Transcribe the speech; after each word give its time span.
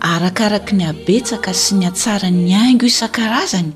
arakaraka 0.00 0.72
ny 0.74 0.88
abetsaka 0.88 1.52
sy 1.54 1.76
ny 1.78 1.84
atsara 1.92 2.32
ny 2.32 2.56
aingy 2.56 2.88
isan-karazany 2.88 3.72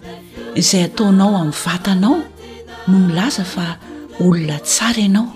izay 0.57 0.89
ataonao 0.89 1.37
amin'ny 1.37 1.57
vatanao 1.65 2.17
no 2.89 2.93
milaza 3.01 3.45
fa 3.45 3.77
olona 4.21 4.59
tsara 4.65 5.01
ianao 5.05 5.29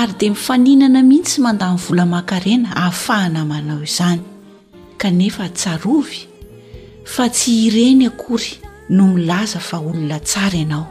ary 0.00 0.14
dia 0.18 0.30
mifaninana 0.34 1.02
mihisy 1.06 1.38
mandany 1.42 1.78
vola 1.78 2.04
ma-karena 2.06 2.74
ahafahana 2.74 3.44
manao 3.46 3.82
izany 3.86 4.22
kanefa 4.98 5.48
tsarovy 5.54 6.26
fa 7.06 7.28
tsy 7.30 7.70
ireny 7.70 8.06
akory 8.10 8.58
no 8.90 9.06
milaza 9.14 9.60
fa 9.62 9.78
olona 9.78 10.18
tsara 10.18 10.56
ianao 10.58 10.86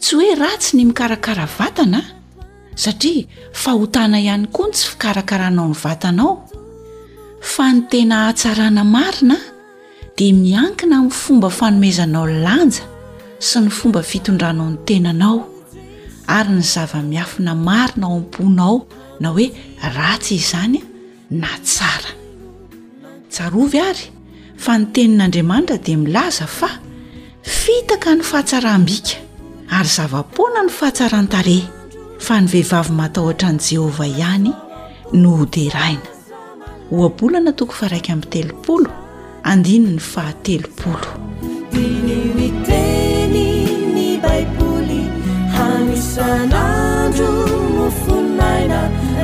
tsy 0.00 0.14
hoe 0.16 0.34
ratsy 0.40 0.76
ny 0.76 0.84
mikarakara 0.88 1.44
vatana 1.58 2.00
a 2.00 2.10
satria 2.78 3.26
fahotana 3.52 4.16
ihany 4.24 4.48
koa 4.52 4.66
ny 4.70 4.72
tsy 4.72 4.86
fikarakaranao 4.92 5.64
ami'ny 5.68 5.82
vatanao 5.84 6.32
fa 7.40 7.70
ny 7.72 7.82
tena 7.90 8.26
atsarana 8.28 8.84
marina 8.84 9.36
dia 10.16 10.34
miankina 10.34 10.96
amin'ny 10.98 11.12
fomba 11.14 11.50
fanomezanao 11.50 12.26
lanja 12.26 12.82
sy 13.38 13.60
ny 13.66 13.70
fomba 13.70 14.02
fitondranao 14.02 14.68
ny 14.72 14.78
tenanao 14.86 15.38
ary 16.28 16.52
ny 16.58 16.62
zava-miafina 16.62 17.54
marina 17.54 18.06
ao 18.06 18.18
am-ponao 18.18 18.76
na 19.20 19.28
hoe 19.30 19.46
ratsy 19.96 20.34
izanya 20.40 20.80
na 21.30 21.48
tsara 21.64 22.10
tsarovy 23.30 23.80
ary 23.88 24.06
fa 24.64 24.78
ny 24.78 24.86
tenin'andriamanitra 24.94 25.78
dia 25.78 25.98
milaza 25.98 26.46
fa 26.46 26.68
fitaka 27.42 28.14
ny 28.14 28.22
fahatsaram-bika 28.22 29.16
ary 29.76 29.88
zavapoana 29.96 30.60
ny 30.66 30.70
fahatsarantarea 30.70 31.72
fa 32.18 32.40
ny 32.40 32.46
vehivavy 32.50 32.92
matahotra 32.98 33.48
an' 33.48 33.58
jehovah 33.62 34.10
ihany 34.10 34.50
no 35.12 35.36
hoderaina 35.38 36.17
hoabolana 36.90 37.52
toko 37.52 37.72
fa 37.78 37.88
raiky 37.92 38.12
amin'ny 38.12 38.30
telopolo 38.34 38.90
andininy 39.52 40.00
fahatelopolo 40.12 41.10
diny 41.72 42.18
iteny 42.48 43.44
ny 43.94 44.06
baiboly 44.24 45.00
hamisanandro 45.56 47.30
nofoninaina 47.76 48.80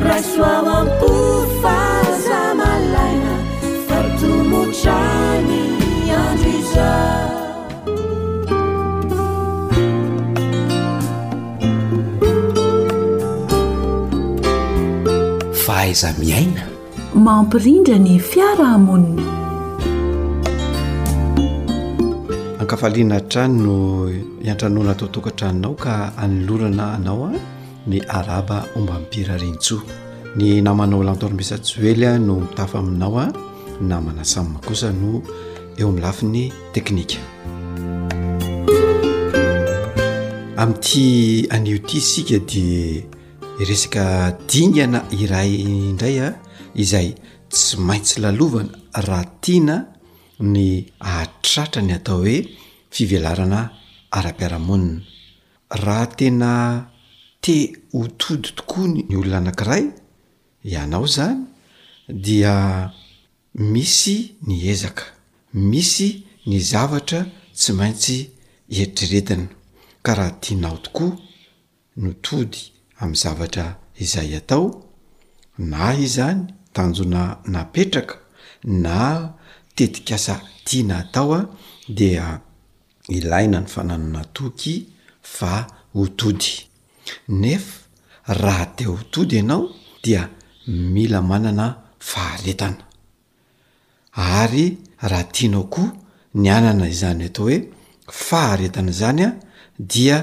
rasoao 0.09 0.75
amiko 0.81 1.13
fazamalaina 1.63 3.33
fartomotrany 3.87 5.63
andro 6.19 6.53
iza 6.59 6.91
fahaiza 15.65 16.15
miaina 16.21 16.74
mampirindra 17.15 17.99
ny 17.99 18.19
fiaraahamonina 18.19 19.23
ankafalina 22.59 23.21
trano 23.21 23.63
no 23.63 24.09
hiantranona 24.43 24.91
ataotokantrainao 24.91 25.75
ka 25.79 26.13
anilorana 26.19 26.95
anao 26.95 27.27
a 27.31 27.39
ny 27.87 28.01
araba 28.09 28.67
omba 28.77 28.99
mipirarintsoa 28.99 29.83
ny 30.37 30.61
namana 30.63 30.97
o 30.97 31.03
lanitoro-misajoelya 31.07 32.19
no 32.19 32.35
mitafa 32.41 32.79
aminao 32.83 33.19
a 33.21 33.33
namana 33.81 34.25
samyakosa 34.25 34.91
no 34.93 35.23
eo 35.79 35.87
amin'nylafiny 35.89 36.51
teknika 36.73 37.19
amin'ty 40.57 41.47
anio 41.51 41.77
ity 41.77 41.97
isika 41.99 42.39
di 42.51 43.07
resaka 43.65 44.35
dingana 44.51 45.05
iray 45.15 45.55
indraya 45.63 46.35
izay 46.75 47.15
tsy 47.51 47.79
maintsy 47.87 48.21
lalovana 48.21 48.75
raha 49.07 49.25
tiana 49.41 49.77
ny 50.53 50.85
ahtratra 50.99 51.83
ny 51.83 51.93
atao 51.95 52.19
hoe 52.25 52.37
fivelarana 52.95 53.61
ara-piaramonina 54.17 55.03
raha 55.85 56.07
tena 56.19 56.51
te 57.45 57.55
hotody 57.95 58.49
tokoa 58.57 58.87
ny 59.09 59.17
olona 59.21 59.39
anankiray 59.41 59.85
ianao 60.73 61.07
zany 61.17 61.39
dia 62.25 62.55
misy 63.73 64.17
ny 64.47 64.55
ezaka 64.73 65.05
misy 65.71 66.09
ny 66.49 66.57
zavatra 66.73 67.21
tsy 67.59 67.71
maintsy 67.79 68.17
eritreretina 68.75 69.47
ka 70.05 70.11
raha 70.19 70.33
tianao 70.43 70.77
tokoa 70.87 71.13
ny 72.01 72.07
otody 72.15 72.61
amin'ny 73.01 73.21
zavatra 73.23 73.67
izay 74.03 74.31
atao 74.41 74.67
na 75.71 75.81
hy 75.99 76.07
zany 76.19 76.43
tanjona 76.75 77.37
napetraka 77.45 78.15
na 78.65 78.95
tetik 79.77 80.13
asa 80.13 80.35
tiana 80.67 80.99
atao 80.99 81.33
a 81.33 81.37
ah, 81.39 81.45
dia 81.99 82.27
ilaina 83.19 83.57
ny 83.61 83.67
fananana 83.75 84.23
toky 84.37 84.75
fa 85.37 85.53
hotody 85.97 86.53
nefa 87.43 87.75
raha 88.43 88.67
te 88.77 88.85
hotody 88.95 89.35
ianao 89.39 89.63
dia 90.05 90.23
mila 90.93 91.21
manana 91.31 91.67
faharetana 92.11 92.83
ary 94.37 94.65
raha 95.11 95.25
tianao 95.35 95.65
koa 95.75 95.93
ny 96.43 96.49
anana 96.57 96.85
izany 96.95 97.25
atao 97.29 97.47
hoe 97.49 97.57
faharetana 98.27 98.93
zany 99.01 99.23
a 99.25 99.27
ah, 99.29 99.35
dia 99.93 100.17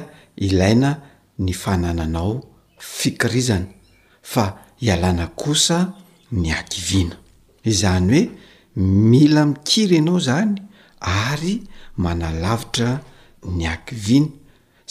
ilaina 0.47 0.89
ny 1.45 1.53
fanananao 1.61 2.35
fikirizana 2.95 3.67
fa 4.31 4.43
hialana 4.83 5.25
kosa 5.39 5.77
ny 6.31 6.49
ankivina 6.55 7.15
izany 7.71 8.11
hoe 8.11 8.21
mila 9.09 9.41
mikiry 9.51 9.95
ianao 9.99 10.19
zany 10.27 10.53
ary 11.23 11.53
manalavitra 12.03 12.89
ny 13.57 13.63
ankivina 13.73 14.31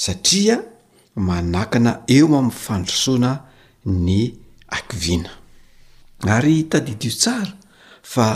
satria 0.04 0.56
manakana 1.28 1.92
eo 2.16 2.26
amin'n 2.40 2.56
fandrosoana 2.64 3.32
ny 4.06 4.10
akivina 4.76 5.32
ary 6.34 6.54
tadidio 6.70 7.12
tsara 7.22 7.52
fa 8.12 8.26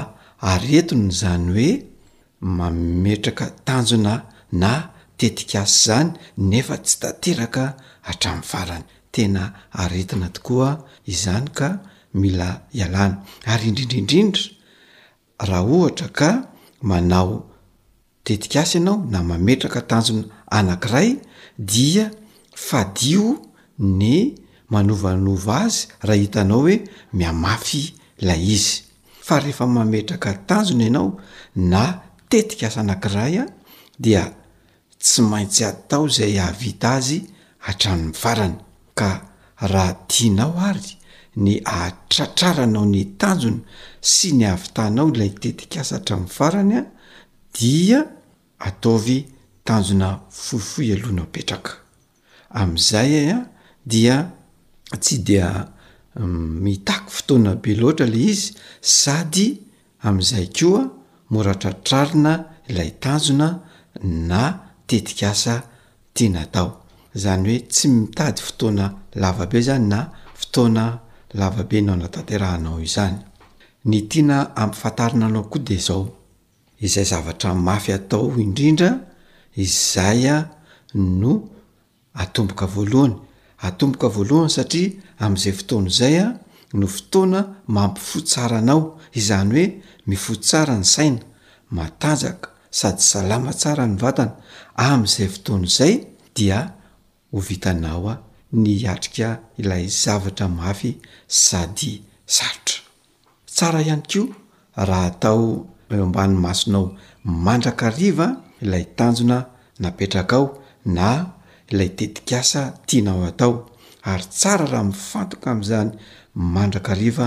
aretona 0.53 1.09
zany 1.21 1.49
hoe 1.57 1.71
mametraka 2.57 3.47
tanjona 3.67 4.15
na 4.63 4.71
tetika 5.19 5.59
asy 5.67 5.77
zany 5.87 6.09
nefa 6.51 6.75
tsy 6.85 6.95
tateraka 7.03 7.65
hatrami'ny 8.07 8.49
varany 8.51 8.87
tena 9.15 9.43
aretina 9.83 10.27
tokoa 10.37 10.71
izany 11.13 11.49
ka 11.59 11.69
mila 12.21 12.51
ialana 12.79 13.17
ary 13.53 13.67
indrindriindrindra 13.69 14.45
raha 15.49 15.63
ohatra 15.77 16.09
ka 16.19 16.31
manao 16.89 17.33
tetik 18.27 18.55
asa 18.63 18.77
ianao 18.79 18.99
na 19.13 19.21
mametraka 19.31 19.81
tanjona 19.91 20.25
anankiray 20.59 21.11
dia 21.73 22.05
fadio 22.67 23.27
ny 24.00 24.05
manovanova 24.73 25.56
azy 25.67 25.81
raha 26.06 26.21
hitanao 26.23 26.61
hoe 26.65 26.77
miamafy 27.19 27.83
lay 28.27 28.43
izy 28.56 28.75
fa 29.27 29.35
rehefa 29.43 29.65
mametraka 29.77 30.31
tanjona 30.49 30.85
ianao 30.88 31.11
na 31.73 31.85
tetik 32.31 32.61
asa 32.69 32.79
anakiray 32.85 33.35
a 33.38 33.44
dia 34.03 34.25
tsy 35.03 35.21
maintsy 35.31 35.62
atao 35.71 36.05
zay 36.17 36.33
ahavita 36.43 36.88
azy 36.99 37.19
hatranomy 37.65 38.12
farana 38.23 38.61
ka 38.99 39.11
raha 39.73 39.93
tianao 40.11 40.55
ary 40.71 40.91
ny 41.37 41.59
atratraranao 41.65 42.85
ny 42.87 43.05
tanjona 43.19 43.61
sy 44.01 44.33
ny 44.39 44.45
avytanao 44.49 45.09
ilay 45.13 45.33
tetik 45.43 45.77
asa 45.81 45.97
hatramin'y 45.99 46.33
farany 46.37 46.75
a 46.79 46.83
dia 47.59 48.01
ataovy 48.67 49.17
tanjona 49.67 50.09
fohifoi 50.45 50.89
alohana 50.95 51.25
petraka 51.35 51.71
am'izay 52.61 53.13
e, 53.23 53.25
a 53.33 53.39
dia 53.93 54.17
tsy 55.03 55.17
dia 55.27 55.49
mm, 55.59 56.51
mitako 56.65 57.11
fotoana 57.17 57.53
be 57.63 57.75
loatra 57.81 58.07
ley 58.07 58.25
izy 58.31 58.55
sady 58.81 59.47
am'izay 60.09 60.47
koa 60.57 60.83
moratratrarina 61.31 62.33
ilay 62.71 62.91
tanjona 63.03 63.49
na 64.29 64.43
tetik 64.87 65.23
asa 65.27 65.55
tena 66.17 66.43
tao 66.55 66.71
zany 67.23 67.47
hoe 67.51 67.59
tsy 67.73 67.89
mitady 67.89 68.41
fotoana 68.47 68.87
lavabe 69.15 69.61
zany 69.67 69.89
na 69.91 69.99
fotoana 70.39 70.85
lavabe 71.35 71.81
nao 71.83 71.97
natanterahanao 71.97 72.81
izany 72.81 73.17
ny 73.91 74.09
tiana 74.09 74.39
ampifantarina 74.57 75.27
anao 75.27 75.45
koa 75.53 75.63
de 75.63 75.77
zao 75.87 76.03
izay 76.81 77.05
zavatra 77.11 77.55
mafy 77.55 77.93
atao 77.95 78.29
indrindra 78.45 78.91
izay 79.57 80.23
a 80.29 80.39
no 80.95 81.33
atomboka 82.23 82.67
voalohany 82.75 83.15
atomboka 83.67 84.09
voalohany 84.15 84.53
satria 84.57 84.91
amin'izay 85.25 85.55
fotona 85.61 85.89
izay 85.95 86.17
a 86.27 86.29
no 86.81 86.87
fotoana 86.97 87.41
mampifotsara 87.77 88.57
anao 88.63 88.81
izany 89.21 89.51
hoe 89.55 89.65
mifo 90.09 90.33
tsara 90.45 90.75
ny 90.81 90.85
saina 90.95 91.23
matanjaka 91.77 92.49
sady 92.79 93.03
salama 93.11 93.53
tsara 93.61 93.85
ny 93.91 93.97
vatana 94.03 94.35
amin'izay 94.91 95.29
fotona 95.35 95.65
izay 95.71 95.95
dia 96.37 96.59
ho 97.33 97.39
vitanao 97.49 98.07
a 98.11 98.23
ny 98.62 98.75
atrika 98.87 99.29
ilay 99.59 99.87
zavatra 99.89 100.47
mafy 100.49 100.91
sady 101.27 101.93
sarotra 102.27 102.83
tsara 103.55 103.81
ihany 103.83 104.03
ko 104.12 104.23
raha 104.89 105.06
atao 105.12 105.45
eambany 105.91 106.35
masonao 106.45 106.87
mandraka 107.47 107.87
riva 107.99 108.27
ilay 108.65 108.85
tanjona 108.99 109.39
napetrakaao 109.83 110.47
na 110.97 111.06
ilay 111.73 111.91
tetikasa 111.99 112.62
tianao 112.89 113.23
atao 113.31 113.53
ary 114.11 114.27
tsara 114.39 114.67
raha 114.73 114.85
mifantoka 114.93 115.49
am'zany 115.57 115.91
mandrakariva 116.55 117.27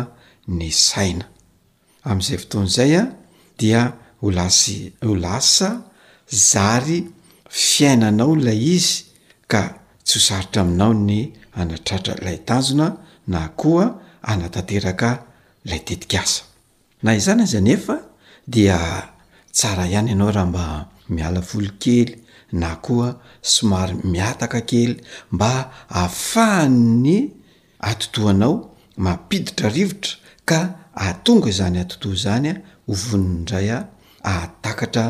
ny 0.57 0.65
saina 0.87 1.25
am'izay 2.09 2.37
fotoan'izay 2.43 2.93
a 3.01 3.03
dia 3.59 3.81
ho 4.21 4.27
lasy 4.37 4.75
ho 5.05 5.13
lasa 5.25 5.69
zary 6.49 6.97
fiainanao 7.67 8.33
lay 8.45 8.59
izy 8.75 8.93
ka 9.51 9.61
tsy 10.07 10.17
ho 10.19 10.25
saritra 10.27 10.61
aminao 10.65 10.93
ny 11.07 11.19
anatratra 11.61 12.13
ilay 12.19 12.39
tanzona 12.47 12.87
na 13.33 13.39
koa 13.59 13.85
anatateraka 14.31 15.09
lay 15.69 15.81
tetik 15.87 16.13
asa 16.21 16.41
na 17.03 17.09
izany 17.19 17.41
aza 17.47 17.59
nefa 17.67 17.95
dia 18.53 18.77
tsara 19.57 19.83
ihany 19.91 20.09
ianao 20.11 20.31
raha 20.35 20.47
mba 20.51 20.63
mialafolo 21.13 21.71
kely 21.83 22.11
na 22.61 22.69
koa 22.85 23.07
somary 23.53 23.95
miataka 24.13 24.59
kely 24.69 24.93
mba 25.35 25.49
ahafahan 25.99 26.75
ny 27.05 27.17
atotoanao 27.89 28.55
mampiditra 29.03 29.67
rivotra 29.75 30.11
ka 30.49 30.59
atonga 31.09 31.47
izany 31.53 31.77
atotoa 31.83 32.15
zanya 32.23 32.53
hovonindraya 32.87 33.77
atakatra 34.35 35.05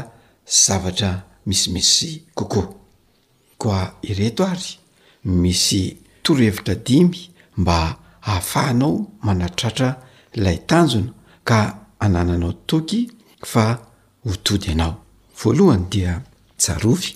zavatra 0.64 1.10
misimisy 1.48 2.10
kokoa 2.38 2.68
koa 3.62 3.82
iretoay 4.10 4.64
misy 5.27 5.97
torohevitra 6.24 6.75
dimy 6.75 7.29
mba 7.57 7.97
hahafanao 8.19 9.07
manatratra 9.24 10.01
ilay 10.33 10.57
tanjona 10.57 11.13
ka 11.44 11.79
anananao 12.00 12.53
toky 12.53 13.12
fa 13.45 13.79
hotody 14.25 14.71
anao 14.71 14.95
voalohany 15.44 15.85
dia 15.89 16.21
jarofy 16.68 17.15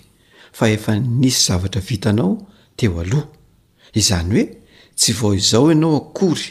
fa 0.52 0.70
efa 0.70 1.00
nisy 1.00 1.46
zavatra 1.48 1.82
vitanao 1.82 2.48
teo 2.76 3.00
aloha 3.02 3.28
izany 3.94 4.32
hoe 4.36 4.56
tsy 4.96 5.14
vao 5.14 5.34
izao 5.34 5.72
ianao 5.72 5.96
akory 5.98 6.46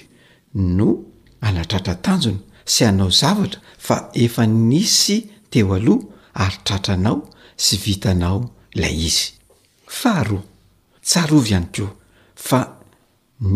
no 0.54 0.96
anatratra 1.40 1.94
tanjona 1.94 2.38
sy 2.64 2.84
anao 2.86 3.10
zavatra 3.10 3.60
fa 3.78 4.10
efa 4.14 4.46
nisy 4.46 5.16
teo 5.50 5.74
aloha 5.74 6.02
ary 6.34 6.56
tratranao 6.64 7.28
sy 7.56 7.76
vitanao 7.76 8.40
ilay 8.74 8.96
izy 9.06 9.28
fahro 9.86 10.42
tsarovy 11.10 11.50
ihany 11.50 11.66
koa 11.74 11.90
fa 12.46 12.58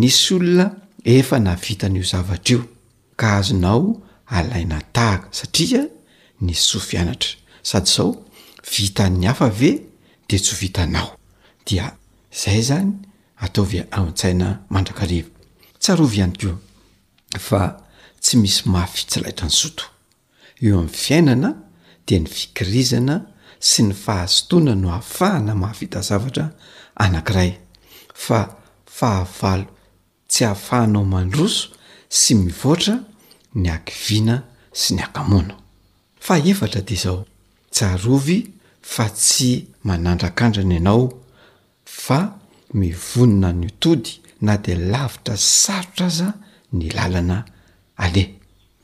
nisy 0.00 0.34
olona 0.34 0.66
efa 1.14 1.36
na 1.44 1.54
vita 1.64 1.86
n'io 1.88 2.04
zavatra 2.12 2.50
io 2.52 2.60
ka 3.16 3.26
hazonao 3.34 3.80
alaina 4.36 4.78
tahaka 4.94 5.28
satria 5.38 5.82
ny 6.44 6.54
soa 6.66 6.82
fianatra 6.88 7.30
sady 7.68 7.90
zao 7.94 8.10
vitany 8.72 9.26
afa 9.30 9.48
ve 9.60 9.70
de 10.28 10.36
tsy 10.38 10.52
ho 10.54 10.58
vitanao 10.60 11.10
dia 11.66 11.86
zay 12.42 12.60
zany 12.68 12.90
ataovy 13.44 13.78
an-tsaina 13.98 14.48
mandrakaliva 14.72 15.30
tsarovy 15.82 16.16
ihany 16.18 16.34
ko 16.40 16.50
fa 17.46 17.62
tsy 18.22 18.34
misy 18.42 18.60
mahafitsilaitra 18.72 19.46
ny 19.46 19.54
soto 19.60 19.84
eo 20.62 20.74
amin'ny 20.78 20.94
fiainana 21.02 21.50
de 22.06 22.16
ny 22.18 22.26
fikirizana 22.36 23.16
sy 23.60 23.80
ny 23.86 23.94
fahasotoana 24.04 24.72
no 24.82 24.88
afahana 25.00 25.52
mahavita 25.54 26.00
zavatra 26.08 26.46
anankiray 26.96 27.58
fa 28.24 28.40
fahavalo 28.96 29.66
tsy 30.28 30.44
hahafahanao 30.44 31.04
mandroso 31.12 31.68
sy 32.18 32.32
mivoatra 32.44 32.94
ny 33.62 33.66
ankiviana 33.74 34.36
sy 34.80 34.90
ny 34.94 35.02
akamona 35.06 35.54
fa 36.26 36.34
efatra 36.50 36.80
di 36.88 36.96
zao 37.04 37.24
tsarovy 37.74 38.36
fa 38.92 39.04
tsy 39.10 39.50
manandrak'andrana 39.86 40.74
ianao 40.78 41.04
fa 41.84 42.18
mivonona 42.78 43.50
ny 43.52 43.66
otody 43.68 44.12
na 44.40 44.56
de 44.64 44.74
lavitra 44.74 45.36
sarotra 45.36 46.06
aza 46.06 46.28
ny 46.72 46.88
lalana 46.96 47.42
aleh 48.04 48.28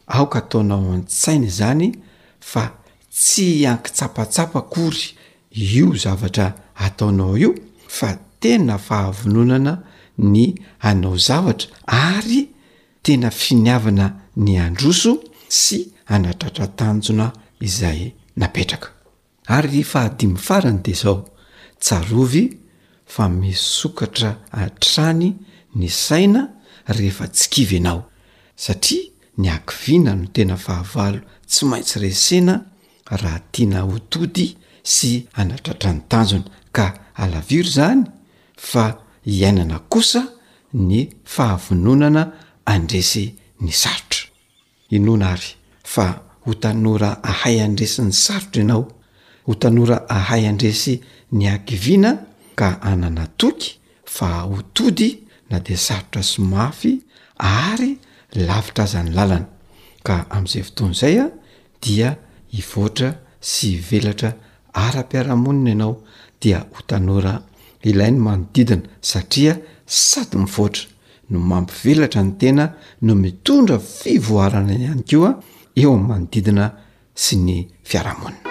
aoka 0.06 0.38
ataonao 0.42 0.92
an-tsaina 0.98 1.46
izany 1.46 1.86
fa 2.40 2.62
tsy 3.14 3.66
ankitsapatsapa 3.70 4.62
kory 4.70 5.04
io 5.52 5.94
zavatra 6.04 6.46
ataonao 6.74 7.36
io 7.36 7.54
fa 7.96 8.14
tena 8.40 8.78
fahavononana 8.78 9.72
ny 10.18 10.54
anao 10.80 11.16
zavatra 11.16 11.68
ary 11.86 12.48
tena 13.02 13.30
finiavana 13.30 14.06
ny 14.36 14.58
androso 14.66 15.12
sy 15.48 15.82
anatratratanjona 16.06 17.32
izay 17.60 18.12
napetraka 18.36 18.88
ary 19.56 19.82
fahadimy 19.84 20.38
farana 20.38 20.78
de 20.84 20.92
zao 20.92 21.24
tsarovy 21.80 22.44
fa 23.06 23.28
misokatra 23.28 24.30
a-trany 24.60 25.32
ny 25.76 25.88
saina 25.88 26.42
rehefa 26.86 27.26
tsikivy 27.28 27.76
anao 27.80 28.04
satria 28.56 29.10
ny 29.38 29.48
ankiviana 29.50 30.14
no 30.16 30.26
tena 30.34 30.56
fahavalo 30.56 31.18
tsy 31.46 31.64
maintsy 31.66 31.98
resena 32.00 32.54
raha 33.22 33.38
tiana 33.52 33.78
hotody 33.90 34.46
sy 34.82 35.26
anatratra 35.34 35.90
ny 35.92 36.00
tanjona 36.10 36.44
ka 36.76 36.86
alaviro 37.22 37.68
zany 37.76 38.02
fa 38.70 38.84
hiainana 39.30 39.78
kosa 39.92 40.22
ny 40.88 40.98
fahavononana 41.32 42.22
andresy 42.74 43.24
ny 43.62 43.70
sarotra 43.80 44.24
inona 44.96 45.26
ary 45.34 45.50
fa 45.92 46.04
ho 46.46 46.50
tanora 46.62 47.10
ahay 47.30 47.56
andresy 47.66 48.00
ny 48.06 48.12
sarotra 48.24 48.58
ianao 48.62 48.84
ho 49.46 49.52
tanora 49.62 49.96
ahay 50.16 50.42
andresy 50.52 50.94
ny 51.36 51.42
ankiviana 51.54 52.10
ka 52.60 52.68
anana 52.90 53.24
toky 53.40 53.70
fa 54.14 54.28
hotody 54.52 55.10
na 55.50 55.56
de 55.66 55.74
sarotra 55.86 56.22
somafy 56.32 56.92
ary 57.66 57.92
lavitra 58.46 58.82
azany 58.86 59.10
lalana 59.16 59.46
ka 60.06 60.14
amn'izay 60.34 60.62
fotoan'izay 60.68 61.16
a 61.24 61.26
dia 61.82 62.10
hivoatra 62.54 63.08
sy 63.52 63.66
ivelatra 63.78 64.30
ara-piaramonina 64.86 65.70
ianao 65.72 65.92
dia 66.40 66.60
ho 66.72 66.80
tanora 66.88 67.34
ilai 67.88 68.10
ny 68.12 68.18
manodidina 68.26 68.88
satria 69.10 69.54
sady 69.86 70.36
mifoatra 70.42 70.84
no 71.30 71.38
mampivelatra 71.50 72.20
ny 72.26 72.32
tena 72.40 72.64
no 73.06 73.12
mitondra 73.24 73.76
fivoarana 73.98 74.72
ihany 74.80 75.02
ko 75.10 75.18
a 75.30 75.30
eo 75.80 75.90
amin'n 75.94 76.08
manodidina 76.10 76.64
sy 77.24 77.34
ny 77.46 77.58
fiarahamonina 77.88 78.46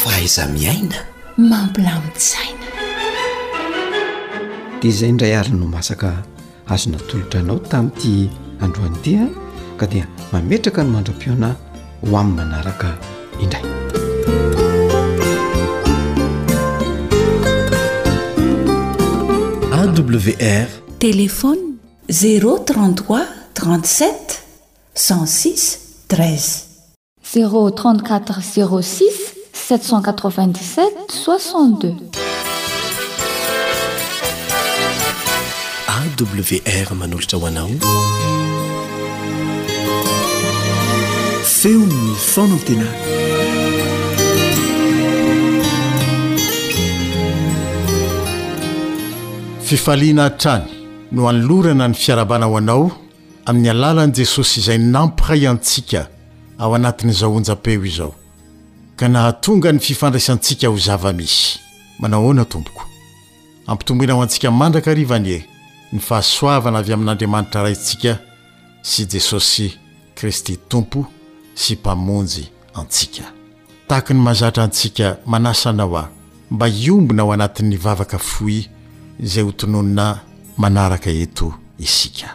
fahaiza 0.00 0.44
miaina 0.56 0.98
mampilamitzaina 1.50 2.66
dia 4.80 4.90
izay 4.92 5.12
ndray 5.16 5.32
ary 5.40 5.52
no 5.60 5.66
masaka 5.76 6.08
azo 6.74 6.86
natolotra 6.92 7.38
anao 7.42 7.58
tami'ity 7.72 8.14
androany 8.64 8.96
itia 9.00 9.24
ah. 9.32 9.46
ka 9.78 9.86
dia 9.86 10.04
mametraka 10.34 10.82
no 10.84 10.90
mandra-piona 10.98 11.50
ho 12.02 12.12
amin'ny 12.20 12.36
manaraka 12.38 12.90
indray 13.44 13.64
awr 19.78 20.66
telefony 21.06 21.66
033 22.22 23.22
37 23.60 24.38
16 25.02 25.64
13 26.14 26.50
034 27.34 28.34
06 28.50 29.14
787 29.68 31.22
62 31.22 31.90
awr 36.74 36.88
manolotra 37.00 37.34
ho 37.38 37.42
anao 37.46 37.72
eonfanaten 41.66 42.82
fifaliana 49.62 50.22
han-trany 50.22 50.62
no 51.12 51.26
hanolorana 51.26 51.88
ny 51.88 51.94
fiarabana 51.94 52.46
aho 52.46 52.58
anao 52.58 52.92
amin'ny 53.46 53.70
alalan'i 53.70 54.12
jesosy 54.14 54.60
izay 54.60 54.78
nampiray 54.78 55.46
antsika 55.48 56.06
ao 56.58 56.74
anatin'n'izao 56.74 57.34
onja-peo 57.36 57.84
izao 57.84 58.14
ka 58.96 59.08
nahatonga 59.08 59.72
ny 59.72 59.78
fifandraisantsika 59.78 60.68
ho 60.68 60.76
zava-misy 60.78 61.58
manaohoana 61.98 62.44
tompoko 62.44 62.82
ampitomboinao 63.66 64.22
antsika 64.22 64.50
mandraka 64.50 64.90
arivani 64.90 65.30
e 65.32 65.44
ny 65.92 65.98
fahasoavana 66.00 66.78
avy 66.78 66.92
amin'andriamanitra 66.92 67.62
raintsika 67.62 68.18
sy 68.82 69.04
jesosy 69.06 69.70
kristy 70.14 70.56
tompo 70.68 71.06
sy 71.58 71.74
mpamonjy 71.74 72.46
antsika 72.74 73.24
tahaka 73.88 74.14
ny 74.14 74.20
mazatra 74.22 74.62
antsika 74.64 75.16
manasanao 75.26 75.96
ao 75.98 76.08
mba 76.50 76.66
iombina 76.68 77.22
ho 77.22 77.32
anatin'ny 77.32 77.76
vavaka 77.84 78.18
foy 78.18 78.56
izay 79.20 79.42
hotononinay 79.44 80.14
manaraka 80.56 81.10
eto 81.10 81.54
isika 81.78 82.28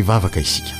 ivavaka 0.00 0.40
isika 0.40 0.74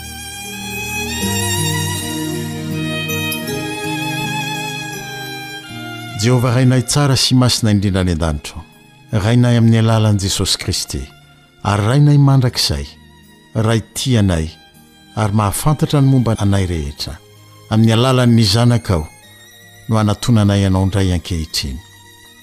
jehovah 6.22 6.54
rainay 6.54 6.82
tsara 6.90 7.16
sy 7.16 7.34
masina 7.34 7.70
indrindrany 7.70 8.12
an-danitro 8.12 8.58
rainay 9.24 9.56
amin'ny 9.58 9.78
alalan'i 9.78 10.20
jesosy 10.24 10.58
kristy 10.62 11.02
ary 11.62 11.86
rainay 11.86 12.18
mandrakizay 12.18 12.86
ray 13.66 13.80
tỳ 13.94 14.18
anay 14.18 14.46
ary 15.14 15.32
mahafantatra 15.38 16.00
ny 16.00 16.08
momba 16.10 16.32
anay 16.42 16.66
rehetra 16.66 17.14
amin'ny 17.70 17.92
alalanyny 17.94 18.44
zanakao 18.44 19.08
no 19.88 19.96
hanatonanay 19.96 20.62
ianao 20.62 20.86
ndray 20.86 21.12
ankehitriny 21.12 21.78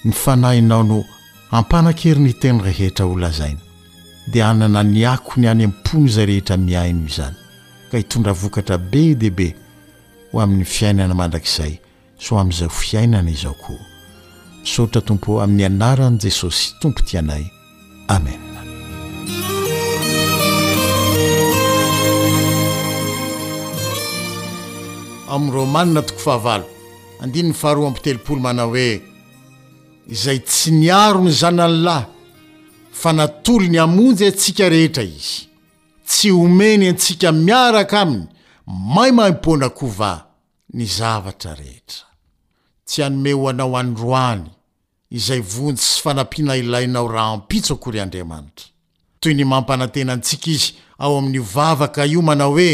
ny 0.04 0.12
fanahinao 0.12 0.82
no 0.82 1.04
hampanan-keriny 1.50 2.32
teny 2.32 2.60
rehetra 2.62 3.06
olazainy 3.06 3.58
dia 4.32 4.50
anana 4.50 4.82
niako 4.82 5.32
ny 5.40 5.48
any 5.48 5.64
ampony 5.64 6.04
izay 6.08 6.26
rehetra 6.26 6.56
miaino 6.56 7.06
izany 7.08 7.36
ka 7.90 7.98
hitondra 7.98 8.32
vokatra 8.32 8.78
be 8.78 9.14
dihibe 9.14 9.56
ho 10.32 10.40
amin'ny 10.40 10.64
fiainana 10.64 11.14
mandrakizay 11.14 11.78
so 12.18 12.38
amin'izay 12.40 12.66
o 12.66 12.70
fiainana 12.70 13.30
izao 13.30 13.54
koa 13.54 13.84
soltra 14.64 15.00
tompo 15.00 15.40
amin'ny 15.42 15.64
anaran'i 15.66 16.18
jesosy 16.18 16.72
tompo 16.80 17.00
tianay 17.02 17.44
amen 18.08 18.43
am'y 25.34 25.50
rômanina 25.56 26.02
toko 26.02 26.64
hnnn 27.20 27.52
hapitep 27.54 28.28
manao 28.44 28.68
hoe 28.74 28.90
izay 30.08 30.38
tsy 30.40 30.70
niaro 30.80 31.20
ny 31.24 31.30
zanany 31.30 31.78
lahy 31.86 32.04
fa 33.00 33.10
natoly 33.18 33.68
ny 33.72 33.78
amonjy 33.84 34.24
antsika 34.30 34.64
rehetra 34.74 35.02
izy 35.02 35.40
tsy 36.08 36.28
omeny 36.44 36.84
antsika 36.92 37.28
miaraka 37.32 37.96
aminy 38.00 38.26
maimai-pona 38.94 39.68
kova 39.78 40.12
ny 40.76 40.84
zavatra 40.98 41.54
rehetra 41.54 42.06
tsy 42.86 43.02
hanome 43.02 43.32
ho 43.32 43.48
anao 43.52 43.76
androany 43.82 44.46
izay 45.18 45.40
vonjy 45.52 45.78
sy 45.90 45.96
fanampiana 46.04 46.56
ilainao 46.56 47.08
raha 47.14 47.30
ampitso 47.36 47.74
akory 47.74 48.00
andriamanitra 48.00 48.66
toy 49.20 49.34
ny 49.34 49.44
mampanantenantsika 49.44 50.46
izy 50.54 50.68
ao 50.98 51.18
amin'ny 51.18 51.42
vavaka 51.54 52.06
io 52.06 52.22
manao 52.22 52.52
hoe 52.56 52.72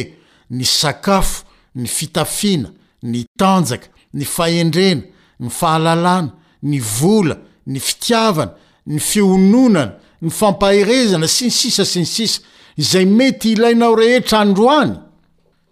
ny 0.51 0.65
sakafo 0.65 1.50
ny 1.75 1.87
fitafina 1.89 2.71
ny 3.03 3.25
tanjaka 3.39 3.89
ny 4.15 4.25
fahendrena 4.25 5.03
ny 5.41 5.51
fahalalàna 5.51 6.31
ny 6.63 6.81
vola 6.81 7.37
ny 7.67 7.81
fitiavana 7.81 8.51
ny 8.87 8.99
fiononana 8.99 9.85
ny 10.23 10.31
fampaherezana 10.31 11.29
sy 11.29 11.49
ny 11.49 11.55
sisa 11.55 11.85
sy 11.87 12.03
ny 12.03 12.07
sisa 12.09 12.43
izay 12.77 13.07
mety 13.07 13.53
ilainao 13.53 13.95
rehetra 13.97 14.41
andro 14.41 14.71
any 14.73 14.97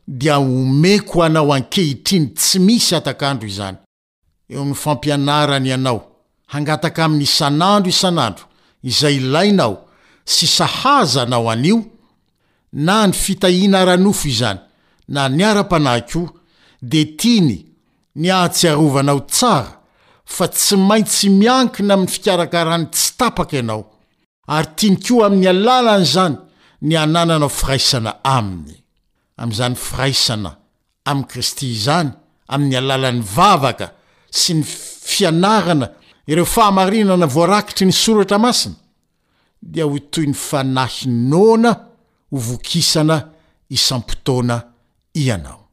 dia 0.07 0.39
omeko 0.41 1.23
anao 1.23 1.53
an-kehitriny 1.53 2.31
tsy 2.37 2.59
misy 2.61 2.95
atak'andro 2.97 3.49
izany 3.49 3.77
eo 4.51 4.63
amin'ny 4.63 4.79
fampianarany 4.85 5.69
ianao 5.69 6.01
hangatak' 6.55 6.99
amin'n'isan'andro 7.05 7.91
isan'andro 7.91 8.47
izay 8.83 9.17
ilainao 9.17 9.85
sisa 10.25 10.67
haza 10.67 11.27
nao 11.27 11.51
anio 11.51 11.85
na 12.73 13.07
ny 13.07 13.13
fitahina 13.13 13.85
ranofo 13.85 14.29
izany 14.29 14.61
na 15.09 15.29
ny 15.29 15.45
ara-panahy 15.45 16.03
koa 16.13 16.29
de 16.83 17.03
tiany 17.19 17.59
ny 18.21 18.31
ahatsiarovanao 18.35 19.21
tsara 19.27 19.81
fa 20.25 20.47
tsy 20.49 20.77
maintsy 20.89 21.29
miankina 21.31 21.95
amin'ny 21.95 22.13
fikarakarany 22.15 22.85
tsy 22.93 23.11
tapaka 23.19 23.57
ianao 23.59 23.83
ary 24.57 24.71
tiny 24.77 24.97
koa 25.07 25.27
amin'ny 25.27 25.49
alalany 25.53 26.05
izany 26.09 26.37
ny 26.87 26.95
anananao 27.05 27.49
firaisana 27.49 28.13
aminy 28.37 28.77
amin'izany 29.41 29.75
firaisana 29.87 30.51
amin'ny 31.11 31.29
kristy 31.31 31.67
izany 31.79 32.11
amin'ny 32.55 32.75
alalan'ny 32.83 33.23
vavaka 33.37 33.89
sy 34.41 34.55
ny 34.59 34.63
fianarana 35.13 35.89
ireo 36.29 36.45
fahamarinana 36.45 37.27
voarakitry 37.27 37.87
ny 37.89 37.93
soratra 38.03 38.39
masina 38.39 38.77
dia 39.63 39.85
ho 39.85 39.99
toy 40.13 40.27
ny 40.29 40.35
fanahinoana 40.37 41.71
hovokisana 42.31 43.17
isampotoana 43.71 44.57
ianao 45.27 45.69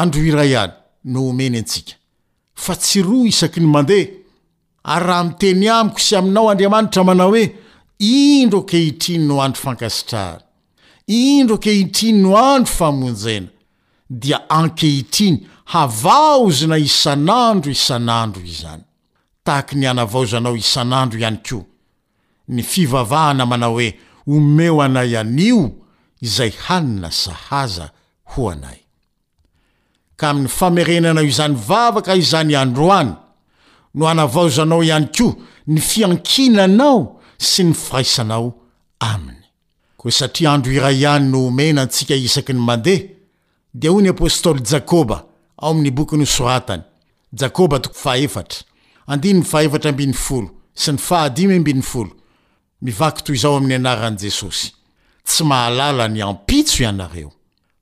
andro 0.00 0.20
iray 0.30 0.50
ihany 0.52 0.72
noomeny 1.12 1.56
antsika 1.60 1.94
fa 2.64 2.72
tsy 2.82 2.98
roa 3.08 3.26
isaky 3.32 3.60
ny 3.62 3.68
mandeha 3.74 4.06
ary 4.94 5.06
raha 5.08 5.22
miteny 5.28 5.66
amiko 5.78 6.00
sy 6.06 6.14
aminao 6.18 6.48
andriamanitra 6.50 7.02
manao 7.08 7.30
hoe 7.34 7.44
indro 7.98 8.60
akehitriny 8.64 9.22
no 9.28 9.34
andro 9.44 9.60
fankasitrahana 9.66 10.44
indro 11.26 11.56
kehitriny 11.64 12.18
no 12.24 12.30
andro 12.52 12.72
famonjena 12.78 13.50
dia 14.20 14.38
ankehitriny 14.58 15.36
havaozona 15.72 16.76
isan'andro 16.88 17.70
isan'andro 17.78 18.42
izany 18.52 18.84
tahaky 19.44 19.74
ny 19.80 19.84
anavaozanao 19.92 20.54
isan'andro 20.64 21.16
ihany 21.22 21.40
koa 21.46 21.64
ny 22.54 22.60
fivavahana 22.72 23.42
manao 23.50 23.74
hoe 23.78 23.88
omeo 24.34 24.76
ana 24.86 25.02
ianio 25.12 25.60
izay 26.26 26.52
hanina 26.66 27.10
sahaza 27.22 27.86
ka 30.16 30.30
amin'ny 30.30 30.48
famerenanao 30.48 31.24
izany 31.24 31.54
vavakao 31.68 32.16
izany 32.16 32.56
andro 32.60 32.88
any 32.92 33.12
no 33.94 34.06
anavaozanao 34.08 34.82
ihany 34.82 35.06
koa 35.16 35.32
ny 35.66 35.80
fiankinanao 35.80 37.20
sy 37.38 37.62
ny 37.68 37.74
firaisanao 37.74 38.50
aminy 39.00 39.38
oa 39.98 40.10
satria 40.18 40.52
andro 40.52 40.72
iray 40.72 40.98
hany 41.06 41.24
noomena 41.32 41.80
antsika 41.86 42.14
isaky 42.14 42.52
ny 42.52 42.60
mandeha 42.60 43.02
d 43.72 43.82
oy 43.88 44.02
ny 44.02 44.08
apôstoly 44.10 44.60
jakôba 44.70 45.16
ao 45.18 45.26
amin'ny 45.70 45.90
bokynysoratanyiakzao 45.90 47.54
ami'ny 53.56 53.74
anaran 53.82 54.16
jesosy 54.22 54.66
tsy 55.24 55.44
ahalala 55.50 56.06
ny 56.08 56.22
a 56.22 56.26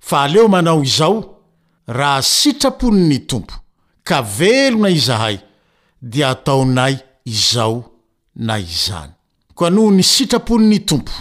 fa 0.08 0.22
aleo 0.22 0.48
manao 0.48 0.82
izao 0.82 1.16
raha 1.98 2.22
sitraponyny 2.22 3.18
tompo 3.26 3.54
ka 4.04 4.20
velona 4.22 4.88
izahay 4.88 5.36
dia 6.02 6.30
ataonay 6.30 6.94
izao 7.24 7.76
na 8.46 8.58
izany 8.58 9.10
koa 9.54 9.70
noho 9.70 9.90
ny 9.90 10.02
sitrapony 10.02 10.66
ny 10.70 10.78
tompo 10.84 11.12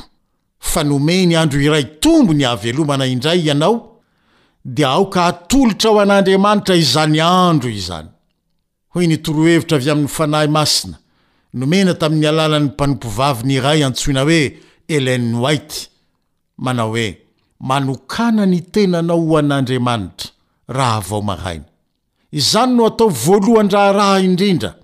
fa 0.71 0.83
nomeny 0.83 1.33
andro 1.41 1.59
iray 1.67 1.83
tombo 1.99 2.33
ny 2.33 2.43
havelomana 2.45 3.05
indray 3.13 3.39
ianao 3.45 3.75
dia 4.65 4.89
aoka 4.89 5.25
atolotra 5.31 5.89
ao 5.89 6.01
an'ndriamanitra 6.03 6.75
izany 6.85 7.21
andro 7.21 7.69
izany 7.69 8.09
hoy 8.93 9.05
nytorohevitra 9.07 9.75
avy 9.77 9.89
amin'ny 9.91 10.13
fanahy 10.17 10.47
masina 10.57 10.97
nomena 11.57 11.93
tamin'ny 12.01 12.25
alalan'ny 12.31 12.69
mpanompovaviny 12.69 13.51
iray 13.57 13.79
antsoina 13.85 14.21
hoe 14.29 14.41
elen 14.95 15.25
whaite 15.43 15.77
manao 16.65 16.91
oe 16.91 17.24
manokana 17.59 18.45
ny 18.45 18.59
tenanao 18.61 19.19
ho 19.21 19.37
an'andriamanitra 19.37 20.31
raha 20.67 20.99
vao 20.99 21.21
marainy 21.21 21.63
izany 22.31 22.73
no 22.75 22.85
atao 22.85 23.07
voalohan-draha 23.09 23.91
raha 23.91 24.19
indrindra 24.19 24.75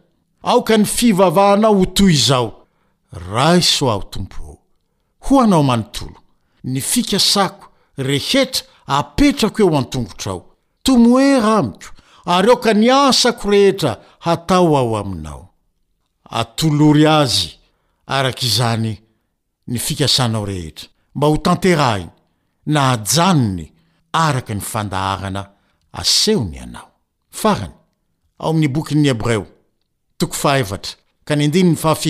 aoka 0.43 0.77
ny 0.77 0.85
fivavahanao 0.85 1.75
ho 1.77 1.85
toy 1.85 2.11
izao 2.13 2.67
raiso 3.33 3.91
aho 3.91 4.03
tompoo 4.03 4.57
hoanao 5.19 5.63
manontolo 5.63 6.15
ny 6.63 6.79
fikasako 6.81 7.65
rehetra 7.97 8.65
apetrako 8.87 9.61
eo 9.63 9.77
antongotrao 9.77 10.45
tomoera 10.83 11.57
amiko 11.57 11.89
ary 12.25 12.49
aoka 12.49 12.73
ni 12.73 12.89
asako 12.89 13.51
rehetra 13.51 13.97
hatao 14.19 14.77
ao 14.77 14.97
aminao 14.97 15.49
atolory 16.29 17.07
azy 17.07 17.49
arak' 18.07 18.43
izany 18.45 18.95
ny 19.67 19.77
fikasanao 19.79 20.45
rehetra 20.45 20.87
mba 21.15 21.27
ho 21.27 21.37
tanterainy 21.37 22.09
najanony 22.65 23.71
araka 24.13 24.53
ny 24.55 24.61
fandaharana 24.61 25.49
aseho 25.93 26.43
ny 26.45 26.59
anao 26.59 26.91
faany 27.29 27.71
ao 28.39 28.49
amin'nybokiny 28.53 29.07
hebreo 29.07 29.47
toko 30.17 30.33
fahvatra 30.35 30.95
ka 31.25 31.35
nyndininy 31.35 31.75
fahaf 31.77 32.03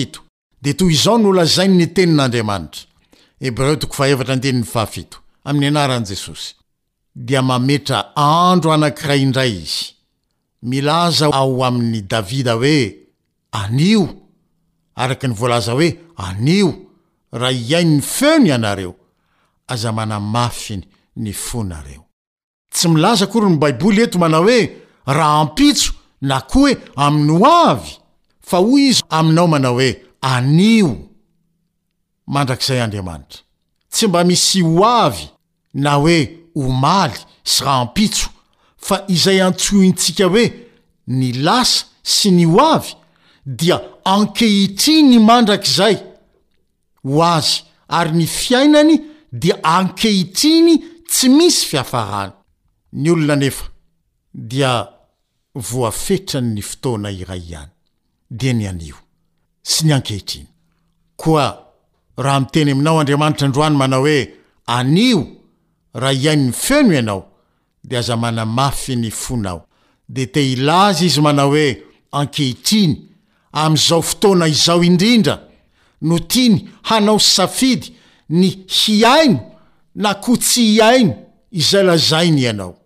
de 0.62 0.74
toy 0.74 0.92
izao 0.92 1.18
nola 1.18 1.44
zaiy 1.44 1.68
nytenin'andriamanitra 1.68 3.12
dia 7.14 7.42
mametra 7.42 8.12
andro 8.16 8.72
anankiraindray 8.72 9.54
izy 9.64 9.80
milaza 10.62 11.26
ao 11.32 11.64
amin'ny 11.64 12.00
davida 12.02 12.52
hoe 12.54 12.96
anio 13.52 14.08
araka 14.96 15.26
ny 15.28 15.34
voalaza 15.34 15.72
hoe 15.72 15.98
anio 16.16 16.68
raha 17.32 17.52
iainy 17.52 18.00
feny 18.02 18.52
anareo 18.52 18.94
azamana 19.68 20.20
mafiny 20.20 20.82
ny 21.16 21.32
fonareo 21.32 22.02
tsy 22.72 22.88
milaza 22.88 23.26
koa 23.26 23.44
ry 23.44 23.50
ny 23.52 23.58
baiboly 23.60 24.02
eto 24.02 24.18
manao 24.18 24.44
hoe 24.44 24.60
raha 25.06 25.36
am-pitso 25.42 25.92
na 26.22 26.40
koa 26.40 26.70
hoe 26.70 26.78
amin'ny 26.96 27.32
o 27.36 27.46
avy 27.68 27.90
fa 28.48 28.56
hoy 28.58 28.88
izy 28.90 29.02
aminao 29.08 29.46
manao 29.48 29.74
hoe 29.78 29.92
anio 30.34 30.90
mandrak'izay 32.32 32.80
andriamanitra 32.84 33.40
tsy 33.92 34.06
mba 34.08 34.24
misy 34.24 34.60
ho 34.62 34.84
avy 35.04 35.24
na 35.84 35.92
hoe 36.00 36.18
omaly 36.64 37.18
sy 37.44 37.58
raha 37.64 37.78
am-pitso 37.82 38.28
fa 38.86 38.96
izay 39.14 39.40
antsointsika 39.46 40.26
hoe 40.32 40.44
ny 41.06 41.32
lasa 41.44 41.84
sy 42.02 42.30
ny 42.30 42.46
ho 42.46 42.58
avy 42.72 42.92
dia 43.46 43.78
ankehitriny 44.04 45.18
mandrak'izay 45.20 45.96
ho 47.06 47.20
azy 47.34 47.62
ary 47.88 48.12
ny 48.16 48.26
fiainany 48.26 49.11
dia 49.32 49.64
ankehitriny 49.64 50.76
tsy 51.06 51.28
misy 51.28 51.66
fiafarana 51.66 52.32
ny 52.92 53.10
olona 53.10 53.36
nefa 53.36 53.64
dia 54.34 54.88
voafetrany 55.54 56.52
ny 56.54 56.60
fotoana 56.62 57.10
iray 57.10 57.38
ihany 57.50 57.70
dia 58.30 58.52
ny 58.52 58.68
anio 58.68 58.96
sy 59.62 59.86
ny 59.86 59.92
ankehitriny 59.96 60.46
koa 61.16 61.46
raha 62.16 62.40
miteny 62.40 62.72
aminao 62.72 63.00
andriamanitra 63.00 63.46
androany 63.46 63.76
manao 63.76 64.00
hoe 64.04 64.28
anio 64.66 65.26
rah 65.94 66.14
ihainy 66.14 66.42
ny 66.46 66.52
feno 66.52 66.94
ianao 66.94 67.24
de 67.84 67.98
aza 67.98 68.16
mana 68.16 68.44
mafy 68.46 68.96
ny 68.96 69.10
fonao 69.10 69.64
de 70.08 70.26
tehilaza 70.26 71.04
izy 71.04 71.20
manao 71.20 71.48
hoe 71.50 71.82
ankehitriny 72.12 72.94
am'izao 73.52 74.02
fotoana 74.02 74.46
izao 74.48 74.84
indrindra 74.84 75.40
no 76.02 76.18
tiny 76.18 76.68
hanao 76.82 77.18
safidy 77.18 77.94
ny 78.32 78.64
hiaino 78.66 79.40
na 79.94 80.14
kotsy 80.14 80.60
hiaino 80.64 81.14
izay 81.50 81.82
lazainy 81.84 82.40
ianao 82.40 82.76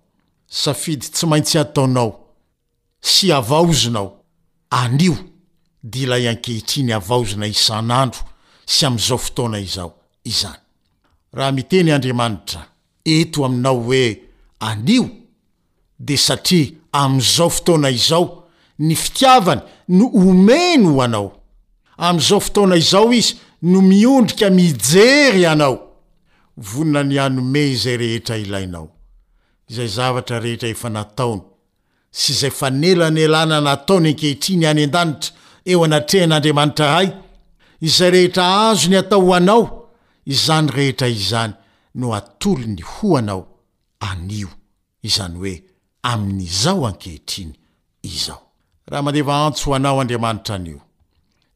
safidy 0.48 1.06
tsy 1.06 1.26
maintsy 1.26 1.58
ataonao 1.58 2.12
sy 3.00 3.32
avaozinao 3.32 4.20
anio 4.70 5.16
de 5.82 6.06
lay 6.06 6.28
ankehitriny 6.28 6.92
avahozina 6.92 7.46
isan'andro 7.46 8.20
sy 8.66 8.86
am'izao 8.86 9.18
fotona 9.18 9.58
izao 9.58 9.92
izany 10.24 10.60
raha 11.32 11.52
miteny 11.52 11.92
andriamanitra 11.94 12.64
eto 13.04 13.44
aminao 13.46 13.78
hoe 13.86 14.20
anio 14.60 15.06
de 15.98 16.16
satria 16.16 16.66
am'izao 16.92 17.50
fotona 17.50 17.90
izao 17.90 18.48
ny 18.78 18.94
fitiavany 18.96 19.60
no 19.88 20.06
omeno 20.14 21.02
anao 21.02 21.28
am'izao 21.96 22.40
fotona 22.40 22.76
izao 22.76 23.12
izy 23.12 23.34
no 23.62 23.80
miondrika 23.82 24.50
mijery 24.50 25.42
ianao 25.42 25.92
vonina 26.56 27.02
ny 27.04 27.20
anome 27.22 27.70
izay 27.72 27.96
rehetra 27.96 28.36
ilainao 28.36 28.88
izay 29.68 29.86
zavatra 29.88 30.40
rehetra 30.40 30.68
efa 30.68 30.88
nataony 30.88 31.40
sy 32.10 32.32
izay 32.32 32.50
fanelanelana 32.50 33.60
nataony 33.60 34.08
ankehitriny 34.10 34.64
any 34.68 34.84
an-danitra 34.84 35.28
eo 35.64 35.80
anatrehan'andriamanitra 35.86 36.86
hay 36.94 37.08
izay 37.81 38.11
rehetra 38.11 38.44
azo 38.70 38.88
ny 38.90 38.96
atao 38.98 39.20
ho 39.20 39.35
anao 39.37 39.64
izany 40.26 40.68
rehetra 40.76 41.09
izany 41.09 41.52
no 41.94 42.14
atoly 42.14 42.66
ny 42.74 42.83
ho 42.83 43.16
anao 43.18 43.42
anio 44.00 44.48
izany 45.02 45.37
hoe 45.38 45.54
amin'izao 46.02 46.87
ankehitriny 46.87 47.52
izao 48.02 48.42
raha 48.87 49.02
mandeva 49.02 49.46
antso 49.46 49.64
ho 49.70 49.74
anao 49.74 50.00
andriamanitra 50.00 50.54
anio 50.54 50.81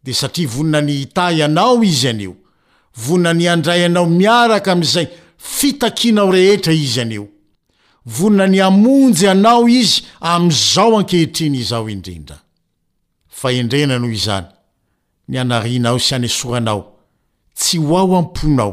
de 0.03 0.13
satria 0.15 0.49
volina 0.49 0.81
ny 0.81 0.95
ita 1.05 1.27
anao 1.47 1.83
izy 1.85 2.09
anio 2.13 2.33
vonna 3.05 3.33
ny 3.37 3.47
andray 3.55 3.83
anao 3.87 4.07
miarak' 4.19 4.69
ami'izay 4.73 5.07
fitakinao 5.57 6.33
rehetra 6.35 6.73
izy 6.87 7.01
anio 7.05 7.25
volina 8.15 8.47
ny 8.49 8.61
amonjy 8.69 9.27
anao 9.35 9.67
izy 9.69 10.01
ami'izao 10.31 10.99
ankehitriny 10.99 11.59
izao 11.65 11.89
indrendra 11.91 12.39
fa 13.39 13.53
endrena 13.59 13.99
noho 13.99 14.13
izany 14.17 14.47
ny 15.31 15.39
anarinao 15.45 15.99
sy 16.07 16.15
anysoranao 16.19 16.81
tsy 17.59 17.79
ho 17.85 17.99
ao 18.01 18.17
amponao 18.19 18.73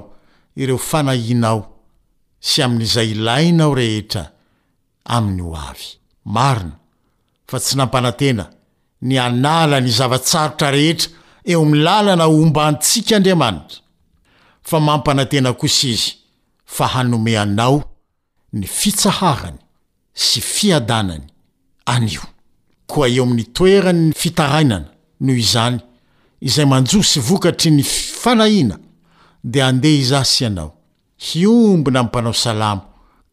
ireo 0.56 0.78
fanahinao 0.78 1.60
sy 2.50 2.64
amin'izay 2.66 3.12
lainao 3.28 3.76
rehetra 3.76 4.30
amin'ny 5.16 5.42
ho 5.44 5.56
avy 5.68 5.92
marina 6.24 6.80
fa 7.48 7.60
tsy 7.60 7.76
nampanantena 7.78 8.54
ny 9.02 9.18
anala 9.20 9.80
ny 9.82 9.90
zavatsarotra 9.92 10.70
rehetra 10.72 11.10
eo 11.52 11.62
amin'ny 11.62 11.84
lalana 11.84 12.26
oombantsik' 12.28 13.14
andriamanitra 13.16 13.80
fa 14.70 14.78
mampana 14.88 15.24
tena 15.32 15.52
kos 15.60 15.78
izy 15.94 16.12
fahanome 16.76 17.34
anao 17.44 17.80
ny 18.58 18.66
fitsaharany 18.78 19.60
sy 20.26 20.40
fiadanany 20.54 21.26
anio 21.94 22.26
koa 22.92 23.08
eo 23.16 23.24
amin'ny 23.28 23.46
toerany 23.56 24.00
ny 24.08 24.14
fitarainana 24.22 24.90
noho 25.26 25.38
izany 25.46 25.78
izay 26.48 26.66
manjosy 26.72 27.20
vokatry 27.28 27.72
ny 27.78 27.84
fanahina 28.22 28.76
de 29.52 29.60
andeh 29.68 29.96
izasy 30.02 30.40
ianao 30.44 30.72
hiombona 31.26 32.00
ampanao 32.00 32.34
salamo 32.44 32.84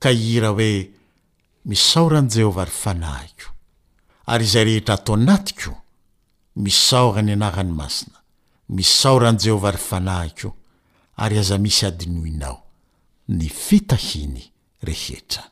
ka 0.03 0.11
iira 0.13 0.49
hoe 0.59 0.73
misaoran' 1.69 2.31
jehovah 2.35 2.67
ry 2.69 2.77
fanahiko 2.83 3.54
ary 4.27 4.45
izay 4.45 4.65
rehetra 4.65 4.95
hato 4.97 5.17
nati 5.17 5.55
koa 5.55 5.75
misaora 6.57 7.23
ny 7.23 7.33
anarany 7.33 7.73
masina 7.73 8.19
misaorany 8.69 9.39
jehovah 9.39 9.75
ry 9.75 9.81
fanahi 9.81 10.31
ko 10.43 10.55
ary 11.17 11.39
aza 11.39 11.59
misy 11.59 11.85
adinoinao 11.87 12.63
ny 13.29 13.49
fitahiny 13.49 14.43
rehetraak 14.83 15.51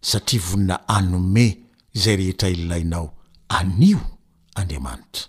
satria 0.00 0.40
vonina 0.40 0.80
anome 0.88 1.58
zay 1.94 2.16
rehetra 2.16 2.48
ililainao 2.48 3.12
anio 3.48 3.98
andriamanitra 4.54 5.26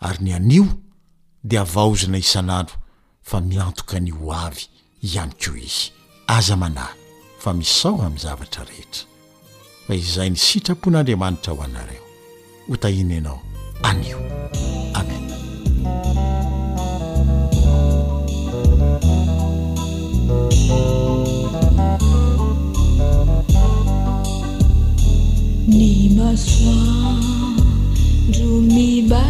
ary 0.00 0.24
ny 0.24 0.34
anio 0.34 0.66
de 1.44 1.58
a 1.58 1.64
i 5.06 5.18
ami 5.18 5.32
koa 5.38 5.54
izy 5.58 5.90
aza 6.26 6.56
manah 6.56 6.88
fa 7.40 7.52
misao 7.52 8.00
amin'ny 8.06 8.18
zavatra 8.22 8.64
rehetra 8.64 9.04
fa 9.86 9.94
izay 9.94 10.30
ny 10.32 10.36
sitrapon'andriamanitra 10.38 11.52
ho 11.52 11.62
anareo 11.62 12.02
ho 12.68 12.76
tahina 12.76 13.14
ianao 13.14 13.42
anio 13.82 14.18
amenany 14.94 15.64
masoa 26.16 27.14
ro 28.38 28.50
mibk 28.60 29.24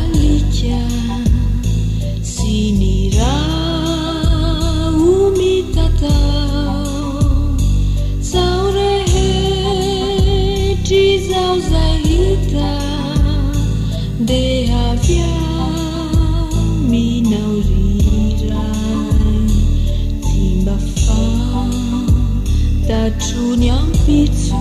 syny 2.32 2.92
ra 3.18 3.63
zao 8.30 8.62
rehetry 8.78 11.06
zao 11.30 11.54
zay 11.70 11.96
hita 12.08 12.72
de 14.28 14.46
havya 14.72 15.34
minao 16.90 17.52
riira 17.68 18.68
timba 20.28 20.76
fa 21.00 21.22
ta 22.86 23.00
trony 23.24 23.66
am 23.80 23.88
pitso 24.04 24.58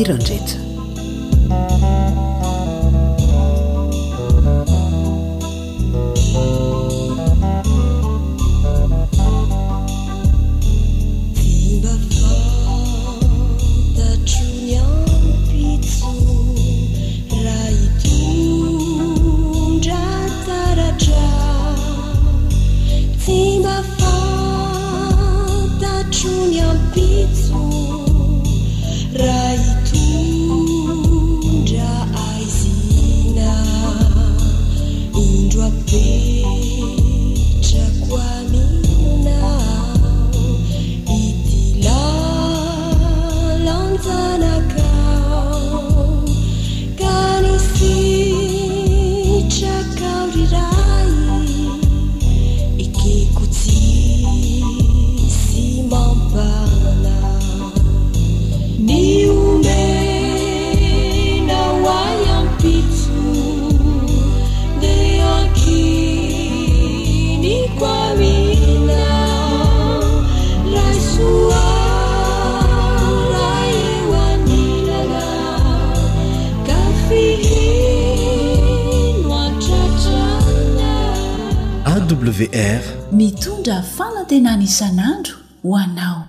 iranset 0.00 0.54
r 82.52 82.82
mitondra 83.12 83.82
fanantenana 83.96 84.62
isan'andro 84.64 85.36
hoanao 85.62 86.22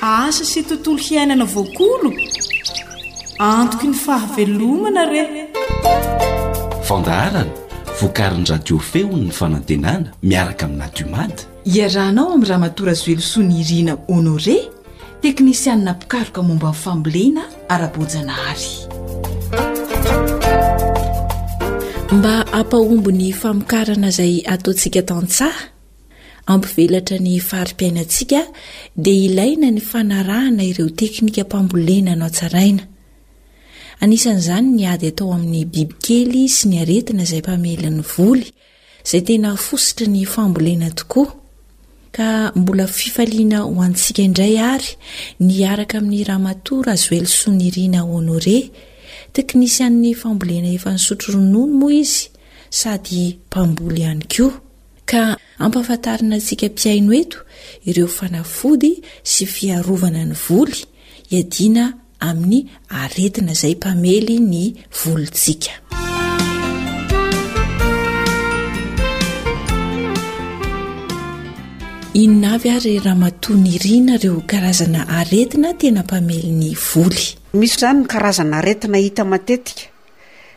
asa 0.00 0.44
sy 0.44 0.62
tontolo 0.66 0.98
hiainana 1.08 1.44
voakolo 1.46 2.10
antoko 3.38 3.86
ny 3.86 3.94
fahavelomana 4.06 5.02
re 5.12 5.22
fandaharana 6.88 7.52
voakarin-dradiofeonny 8.00 9.30
fanantenana 9.40 10.08
miaraka 10.22 10.66
aminadiomady 10.66 11.38
iarahnao 11.76 12.32
amin'y 12.32 12.48
raha 12.48 12.58
matora 12.66 12.92
zoelosoa 13.02 13.42
ny 13.44 13.56
irina 13.60 13.96
onore 14.08 14.58
teknisianina 15.24 15.96
-pikaroka 15.98 16.42
momba 16.42 16.68
ny 16.70 16.74
fambolena 16.82 17.42
ara-bojana 17.68 18.32
hary 18.42 18.70
mba 22.14 22.32
hampahombony 22.52 23.28
famokarana 23.40 24.08
izay 24.12 24.34
ataontsika 24.54 25.00
tantsaha 25.08 25.62
ampivelatra 26.52 27.16
ny 27.26 27.32
fari-piainantsika 27.48 28.40
dia 29.04 29.14
ilaina 29.26 29.68
ny 29.74 29.80
fanarahana 29.90 30.62
ireo 30.70 30.90
teknika 31.00 31.42
mpambolena 31.48 32.12
nao 32.20 32.28
tsaraina 32.36 32.82
anisan'izany 34.02 34.68
ny 34.76 34.82
ady 34.92 35.06
atao 35.12 35.28
amin'ny 35.36 35.64
biby 35.72 35.94
kely 36.04 36.42
sy 36.56 36.64
ny 36.70 36.76
aretina 36.84 37.20
izay 37.26 37.40
mpamelan'ny 37.44 38.04
voly 38.16 38.46
izay 39.06 39.22
tena 39.28 39.50
fosotry 39.66 40.06
ny 40.14 40.22
fambolena 40.34 40.88
tokoa 40.98 41.28
ka 42.16 42.30
mbola 42.60 42.86
fifaliana 42.98 43.58
ho 43.66 43.70
anytsika 43.86 44.20
indray 44.28 44.54
ary 44.72 44.90
ny 45.46 45.54
araka 45.72 45.94
amin'ny 46.00 46.20
rahamatora 46.30 46.90
azo 46.96 47.10
elosoniriana 47.18 48.00
onore 48.18 48.58
teknisian'ny 49.36 50.10
fambolena 50.22 50.68
efa 50.76 50.88
ny 50.94 51.00
sotro 51.06 51.28
ronono 51.34 51.60
moa 51.80 51.94
izy 52.02 52.22
sady 52.80 53.18
mpamboly 53.48 53.98
ihany 54.02 54.24
koa 54.36 54.52
ka 55.10 55.20
ampiahafantarina 55.64 56.34
antsika 56.38 56.66
mpiaino 56.74 57.12
eto 57.22 57.38
ireo 57.88 58.08
fanafody 58.18 58.92
sy 59.30 59.42
fiarovana 59.54 60.20
ny 60.30 60.34
voly 60.46 60.78
iadina 61.34 61.84
amin'ny 62.28 62.58
aretina 63.00 63.50
izay 63.56 63.74
mpamely 63.80 64.36
ny 64.52 64.62
volontsika 65.00 65.72
inona 72.14 72.54
avy 72.54 72.68
ary 72.70 72.92
raha 73.02 73.16
matonyirina 73.22 74.14
reo 74.22 74.38
karazana 74.50 75.00
aretina 75.18 75.70
tena 75.82 76.00
mpamely 76.06 76.50
ny 76.60 76.68
voly 76.88 77.24
misy 77.60 77.78
zany 77.82 77.98
ny 78.02 78.06
karazana 78.12 78.54
aretina 78.60 78.98
hita 79.02 79.24
matetika 79.32 79.82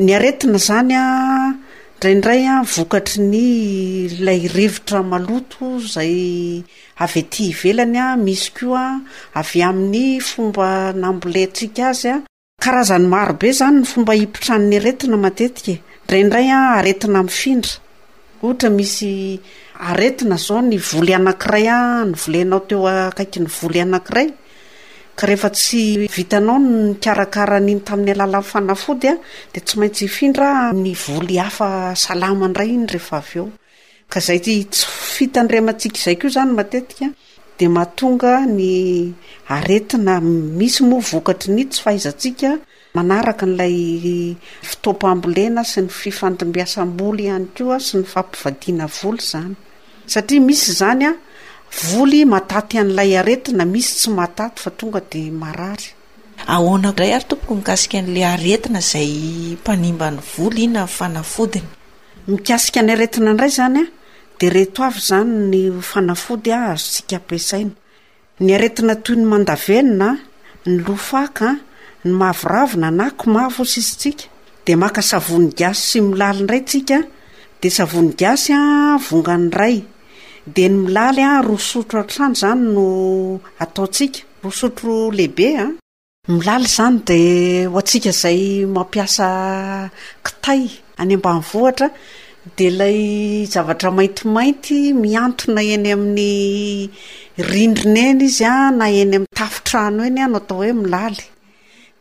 ny 0.05 0.11
aretina 0.19 0.59
zany 0.69 0.95
a 1.03 1.05
ndraiindray 2.01 2.43
a 2.47 2.57
vokatry 2.75 3.21
ny 3.33 3.49
lay 4.27 4.41
rivotra 4.57 5.01
maloto 5.13 5.67
zay 5.93 6.15
avy 7.05 7.23
ty 7.33 7.43
hivelany 7.51 7.99
a 7.99 8.07
misy 8.25 8.49
ko 8.57 8.67
a 8.85 9.03
avy 9.41 9.59
amin'ny 9.69 10.23
fomba 10.31 10.95
namboleantsika 11.03 11.85
azy 11.91 12.07
a 12.15 12.23
karazany 12.63 13.07
maro 13.13 13.35
be 13.41 13.49
zany 13.59 13.79
ny 13.83 13.87
fomba 13.91 14.13
hipotrany 14.21 14.77
aretina 14.79 15.17
matetika 15.25 15.73
e. 15.75 15.83
ndraindray 16.05 16.49
a 16.59 16.79
aretina 16.79 17.19
aminyfindra 17.21 17.75
ohatra 18.47 18.69
misy 18.79 19.13
aretina 19.89 20.37
zao 20.47 20.61
ny 20.69 20.77
voly 20.89 21.13
anankiray 21.19 21.67
a 21.67 21.79
ny 22.09 22.15
volenao 22.23 22.61
teo 22.69 22.87
aakaiky 22.93 23.39
ny 23.45 23.49
voly 23.57 23.79
anakiray 23.87 24.27
ka 25.19 25.27
rehefa 25.27 25.51
tsy 25.51 26.07
vitanao 26.15 26.59
nikarakara 26.63 27.59
n'iny 27.59 27.83
tamin'ny 27.87 28.13
alala 28.15 28.39
nyfanafody 28.43 29.09
a 29.13 29.17
de 29.53 29.59
tsy 29.67 29.75
maintsy 29.81 30.03
ifindra 30.09 30.49
ny 30.85 30.91
voly 31.03 31.37
hafa 31.45 31.69
salama 32.05 32.47
ndray 32.51 32.71
iny 32.77 32.87
rehefa 32.95 33.17
av 33.23 33.31
eo 33.39 33.47
ka 34.13 34.19
zay 34.27 34.39
tsy 34.39 34.71
fitandrematsika 35.17 35.97
izay 36.01 36.17
ko 36.23 36.27
zany 36.37 36.51
matetika 36.59 37.07
de 37.59 37.67
mahatonga 37.77 38.33
ny 38.57 38.65
aretina 39.55 40.15
misy 40.61 40.81
moa 40.91 41.03
vokatry 41.11 41.51
ny 41.57 41.65
tsy 41.71 41.81
fahaizatsika 41.85 42.51
manaraka 42.97 43.45
n'lay 43.51 43.77
fitopoambolena 44.69 45.63
sy 45.71 45.79
ny 45.85 45.89
fifandimbiasamboly 46.03 47.23
ihany 47.29 47.49
koa 47.59 47.77
sy 47.87 47.93
ny 47.99 48.05
fampivadiana 48.13 48.87
voly 48.99 49.19
zany 49.31 49.55
satria 50.13 50.41
misy 50.47 50.71
zany 50.81 51.11
voly 51.91 52.25
mataty 52.25 52.79
an'ilay 52.79 53.17
aretina 53.21 53.65
misy 53.73 53.93
tsy 53.99 54.11
mataty 54.19 54.59
fa 54.63 54.71
tonga 54.79 55.01
deray 56.99 57.13
arytoomiaian'la 57.19 58.31
aea 58.31 58.81
zaymibany 59.65 60.19
volyiona 60.37 60.83
yaikaia 60.89 62.83
ny 62.87 62.93
aretina 62.95 63.33
ndray 63.35 63.51
zany 63.59 63.81
a 63.83 63.87
de 64.39 64.47
eto 64.63 64.81
avy 64.89 65.01
zany 65.11 65.31
ny 65.51 65.59
faaoda 65.91 66.57
azoy 66.73 67.19
aeiatoy 68.51 69.17
ny 69.27 69.33
andavenina 69.39 70.09
ny 70.75 70.83
ofaka 70.95 71.49
ny 72.05 72.11
mavoravina 72.21 72.89
nakomavo 73.01 73.63
siztsika 73.75 74.25
de 74.67 74.73
maka 74.83 75.03
savony 75.11 75.47
gasy 75.59 75.83
sy 75.91 76.01
milaliindray 76.01 76.63
tsika 76.69 76.99
de 77.61 77.69
savony 77.77 78.13
asaongnay 78.33 79.77
de 80.57 80.69
ny 80.71 80.77
milaly 80.87 81.23
a 81.31 81.43
rosotro 81.47 81.99
a-trano 82.01 82.35
zany 82.41 82.63
no 82.75 82.85
ataotsika 83.65 84.19
rosotro 84.45 84.95
lehibea 85.19 85.65
milaly 86.37 86.69
zany 86.77 86.97
de 87.09 87.19
ho 87.73 87.77
atsika 87.81 88.13
zay 88.23 88.41
mampiasa 88.75 89.27
kitay 90.25 90.63
any 91.01 91.15
ambany 91.17 91.41
vohatra 91.51 91.89
de 92.57 92.67
lay 92.79 92.99
zavatra 93.55 93.91
maintimainty 93.99 94.79
mianto 95.03 95.45
na 95.55 95.61
eny 95.75 95.91
amin'ny 95.95 96.31
rindrin 97.51 97.97
eny 98.07 98.23
izy 98.29 98.45
a 98.53 98.55
na 98.79 98.85
eny 99.01 99.15
ami'ny 99.17 99.33
tafitrano 99.39 100.01
eny 100.09 100.21
ano 100.25 100.37
atao 100.41 100.59
hoe 100.63 100.73
milaly 100.83 101.25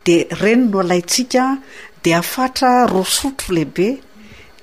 de 0.05 0.15
reny 0.41 0.63
no 0.71 0.77
alaitsika 0.83 1.43
de 2.03 2.10
ahafatra 2.19 2.69
rosotro 2.93 3.47
lehibe 3.55 3.88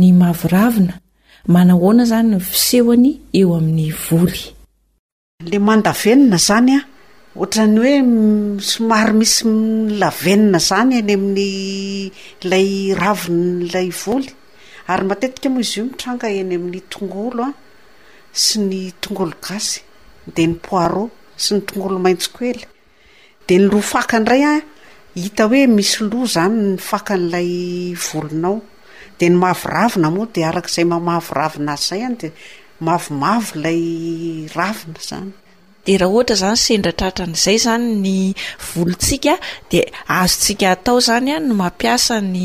ny 0.00 0.08
maviravina 0.20 0.94
manahoana 1.54 2.04
zany 2.10 2.28
ny 2.34 2.38
fisehoany 2.52 3.10
eo 3.40 3.50
amin'ny 3.58 3.86
voly 4.06 4.42
la 5.50 5.58
mandavenina 5.68 6.38
zany 6.48 6.70
a 6.74 6.80
oatrany 7.42 7.76
hoe 7.82 7.94
somary 8.70 9.12
misy 9.18 9.42
lavenina 10.00 10.58
zany 10.68 10.94
eny 11.00 11.10
amin'ny 11.16 11.50
lay 12.50 12.68
ravilay 13.02 13.88
voly 14.02 14.28
ary 14.92 15.04
matetika 15.10 15.48
moa 15.52 15.62
izy 15.66 15.78
io 15.80 15.84
mitranga 15.90 16.26
eny 16.40 16.54
amin'ny 16.58 16.80
tongolo 16.92 17.42
a 17.46 17.52
sy 18.44 18.56
ny 18.68 18.80
tongolo 19.02 19.34
gasy 19.46 19.80
de 20.34 20.42
ny 20.48 20.54
poiro 20.66 21.04
sy 21.42 21.50
ny 21.54 21.60
tongolo 21.70 21.96
maintsiko 22.04 22.40
ely 22.50 22.60
de 23.46 23.54
ny 23.58 23.64
lo 23.70 23.78
faka 23.92 24.16
ndray 24.22 24.42
a 24.42 24.52
hita 25.22 25.44
hoe 25.50 25.62
misy 25.76 25.96
loa 26.10 26.26
zany 26.34 26.54
ny 26.68 26.74
fakan'lay 26.88 27.50
volonao 28.06 28.56
de 29.18 29.28
ny 29.30 29.36
mavoravina 29.42 30.08
moa 30.14 30.28
de 30.34 30.40
arak'izay 30.48 30.84
mahamavoravina 30.90 31.72
azy 31.74 31.86
zay 31.88 32.02
any 32.08 32.16
de 32.22 32.28
mavomavo 32.86 33.50
lay 33.64 33.82
ravina 34.56 35.00
zany 35.08 35.28
de 35.86 35.92
raha 36.00 36.12
ohatra 36.16 36.36
zany 36.42 36.56
sendratrahtran'izay 36.66 37.56
zany 37.64 37.86
ny 38.04 38.16
volontsika 38.72 39.34
de 39.70 39.80
azotsika 40.18 40.66
atao 40.76 40.98
zany 41.08 41.28
a 41.36 41.40
no 41.46 41.54
mampiasa 41.62 42.16
ny 42.34 42.44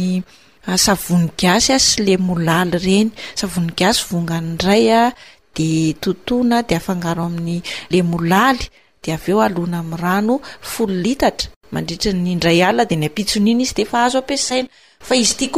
ah, 0.70 0.78
savonygasy 0.86 1.72
a 1.74 1.76
ah, 1.80 1.84
sy 1.88 1.98
le 2.08 2.16
molaly 2.28 2.78
reny 2.86 3.10
savoni 3.40 3.72
gasy 3.80 4.02
vonganyidray 4.10 4.86
a 4.92 5.04
ah, 5.08 5.16
de 5.58 5.70
totona 6.04 6.58
de 6.70 6.74
afangaro 6.80 7.24
amin'ny 7.30 7.60
le 7.92 8.00
molaly 8.12 8.64
de 9.04 9.10
aveo 9.18 9.40
alona 9.48 9.78
am'ny 9.84 9.98
rano 10.04 10.36
folo 10.72 10.94
litatra 11.06 11.48
mandritra 11.74 12.12
ny 12.24 12.32
ndray 12.40 12.60
ala 12.70 12.84
de 12.90 12.96
ny 13.00 13.06
ampitsonina 13.10 13.62
izy 13.66 13.74
de 13.78 13.84
efa 13.86 13.98
hazo 14.04 14.18
ampiasaina 14.22 14.70
iy 15.10 15.50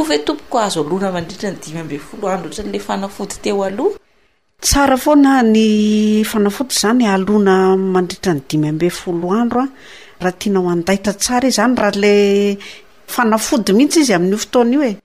baafoanany 4.72 6.24
fanafodi 6.24 6.74
zany 6.82 7.04
alona 7.14 7.76
mandritra 7.76 8.32
ny 8.34 8.40
dimy 8.48 8.68
ambe 8.68 8.88
folo 8.90 9.28
andro 9.34 9.62
a 9.66 9.68
raha 10.20 10.38
tianao 10.38 10.70
andaita 10.70 11.12
tsara 11.22 11.48
i 11.48 11.50
zany 11.58 11.74
raha 11.76 11.98
le 12.02 12.12
fanafody 13.14 13.72
mihitsy 13.76 14.00
izy 14.02 14.14
amin'io 14.14 14.38
fotonyio 14.38 14.82
e 14.90 14.96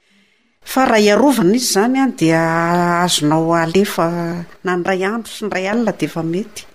fa 0.71 0.85
raha 0.85 0.99
iarovana 1.07 1.53
izy 1.57 1.69
zany 1.75 1.97
a 1.97 2.05
dia 2.19 2.41
azonao 3.05 3.49
alefa 3.63 4.05
nandray 4.65 5.01
andro 5.13 5.31
sy 5.37 5.43
nray 5.47 5.65
alina 5.71 5.91
deefa 5.91 6.21
metyy 6.21 6.65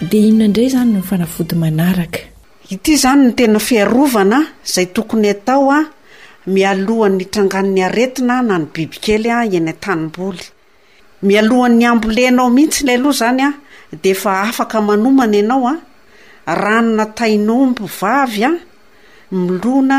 ionday 0.00 0.70
zannfaaity 0.72 2.92
zany 2.96 3.24
ny 3.26 3.32
tena 3.36 3.58
fiarovana 3.58 4.38
zay 4.64 4.86
tokony 4.86 5.28
atao 5.30 5.68
a 5.72 5.76
ah, 5.80 5.84
mialohanny 6.46 7.26
trangan'ny 7.32 7.82
aretina 7.88 8.40
na 8.42 8.56
ny 8.58 8.66
bibikelya 8.72 9.34
ah, 9.40 9.44
eny 9.44 9.68
an-tanimboly 9.72 10.44
mialohan'ny 11.26 11.84
ambolenao 11.92 12.48
mihitsy 12.56 12.82
lay 12.86 12.94
aloha 12.96 13.12
zany 13.20 13.40
a 13.42 13.46
ah, 13.48 13.54
defa 14.04 14.32
afaka 14.48 14.76
manomana 14.80 15.36
ianaoa 15.40 15.74
anona 16.46 17.04
tainombo 17.18 17.84
vavy 18.00 18.44
a 18.48 18.60
milona 19.32 19.98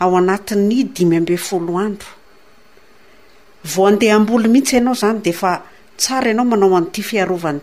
ao 0.00 0.10
anatin'ny 0.20 0.78
dimy 0.94 1.16
abe 1.20 1.36
foloandrovoadeh 1.46 4.12
amboly 4.16 4.48
mihitsy 4.52 4.74
ianao 4.76 4.94
zany 5.02 5.20
defa 5.26 5.50
tsara 6.00 6.30
anao 6.30 6.44
manao 6.50 6.76
an'n'ty 6.78 7.02
fiavan 7.02 7.60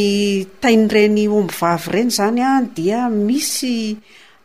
tainyreny 0.62 1.22
ombivavy 1.40 1.88
reny 1.96 2.12
zanya 2.20 2.50
dia 2.78 3.00
misy 3.10 3.72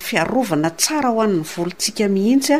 fiaovana 0.06 0.70
tsara 0.80 1.10
hoanny 1.16 1.40
volitsika 1.52 2.06
mihitsya 2.14 2.58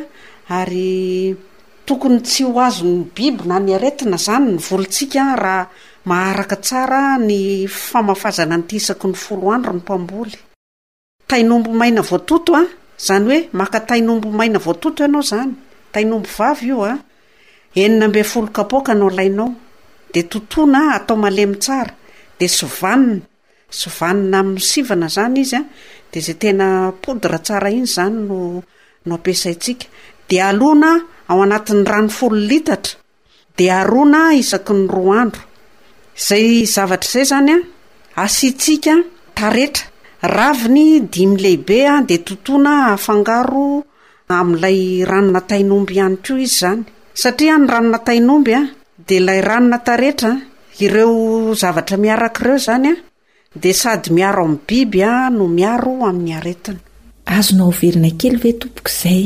arytokony 0.59 2.19
tsy 2.27 2.43
oazony 2.59 2.99
biby 3.15 3.41
na 3.49 3.57
nyaretina 3.61 4.19
zany 4.27 4.47
ny 4.55 4.59
volisika 4.69 5.23
rahkar 5.45 6.91
ny 7.29 7.41
famafazana 7.83 8.57
ntsaky 8.61 9.07
ny 9.13 9.17
foloandro 9.25 9.73
nompaboly 9.75 10.35
tainombo 11.27 11.71
maina 11.73 12.03
voatoto 12.03 12.55
a 12.55 12.61
ah. 12.61 12.67
zany 12.99 13.25
hoe 13.29 13.49
maka 13.53 13.81
tainombo 13.81 14.29
maina 14.31 14.59
voatoto 14.59 15.03
ianao 15.05 15.23
zany 15.23 15.55
tainombo 15.93 16.29
vavy 16.39 16.67
io 16.67 16.83
a 16.85 16.91
ah. 16.91 16.99
eninambe 17.75 18.23
folo 18.25 18.47
kapoka 18.49 18.95
nao 18.95 19.11
lainao 19.11 19.55
de 20.13 20.23
totona 20.23 20.95
atao 20.95 21.17
malemy 21.17 21.57
tsara 21.59 21.95
de 22.41 22.47
sovanina 22.49 23.21
sovanina 23.71 24.39
amin'ny 24.41 24.61
sivana 24.71 25.09
zany 25.17 25.39
izya 25.45 25.59
ah. 25.61 25.65
de 26.13 26.21
zay 26.25 26.35
tena 26.43 26.69
podra 27.03 27.39
tsara 27.47 27.69
iny 27.71 27.87
zany 27.97 28.19
noampisaysika 29.07 29.87
de 30.29 30.37
alona 30.49 30.91
ao 31.29 31.43
anatin'ny 31.43 31.87
rano 31.91 32.09
folo 32.19 32.37
litatra 32.51 32.93
de 33.57 33.65
arona 33.81 34.21
iakny 34.41 34.87
roa 34.95 35.19
androzrzay 35.23 37.25
zanya 37.25 37.59
raviny 40.27 41.09
dimy 41.13 41.37
lehibe 41.37 41.87
a 41.93 42.01
de 42.09 42.19
tontoana 42.19 42.95
afangaro 42.99 43.67
amin'ilay 44.37 44.81
ranona 45.11 45.41
tainomby 45.51 45.95
ihany 45.99 46.17
ko 46.25 46.33
izy 46.45 46.59
zany 46.63 46.83
satria 47.23 47.55
ny 47.61 47.67
ranona 47.73 47.99
tainomby 48.07 48.53
a 48.57 48.63
de 49.09 49.17
lay 49.27 49.41
rano 49.49 49.69
na 49.73 49.79
taretra 49.87 50.33
ireo 50.85 51.55
zavatra 51.63 51.97
miarak'ireo 52.05 52.57
zany 52.67 52.87
a 52.89 52.95
de 53.63 53.71
sady 53.81 54.09
miaro 54.17 54.41
amin'ny 54.47 54.61
biby 54.69 55.01
a 55.11 55.31
no 55.37 55.45
miaro 55.59 55.93
amin'ny 56.11 56.33
aretinyazoneina 56.39 58.11
kely 58.21 58.37
vetoozay 58.45 59.23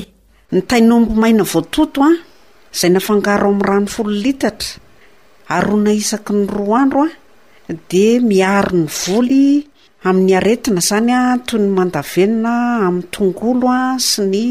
ny 0.53 0.61
tainomby 0.71 1.15
maina 1.23 1.45
voatoto 1.53 2.01
a 2.03 2.13
zay 2.79 2.91
n 2.91 2.99
afangaro 3.01 3.49
amn'ny 3.53 3.67
rano 3.71 3.89
folo 3.95 4.11
litatra 4.25 4.77
aonaisaky 5.55 6.33
ny 6.39 6.43
roa 6.55 6.79
andro 6.85 7.05
a 7.07 7.13
de 7.91 8.05
miaro 8.31 8.75
ny 8.83 8.87
voly 9.03 9.68
amin'nyaretina 10.07 10.79
zanya 10.81 11.21
toy 11.47 11.59
ny 11.59 11.69
mandavenina 11.77 12.55
amin'ny 12.89 13.09
tongolo 13.13 13.69
a 13.69 13.99
sy 13.99 14.23
ny 14.31 14.45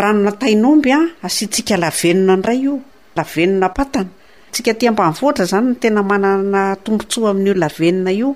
daambyaastsika 0.00 1.74
aenona 1.88 2.34
ndray 2.40 2.58
io 2.66 2.74
lavenona 3.16 3.66
aanatsika 3.78 4.72
ty 4.78 4.84
mbanvoatra 4.94 5.44
zany 5.50 5.66
no 5.68 5.74
tena 5.82 6.02
manana 6.10 6.60
tombontso 6.84 7.18
amin'io 7.32 7.54
lavenina 7.62 8.12
io 8.20 8.30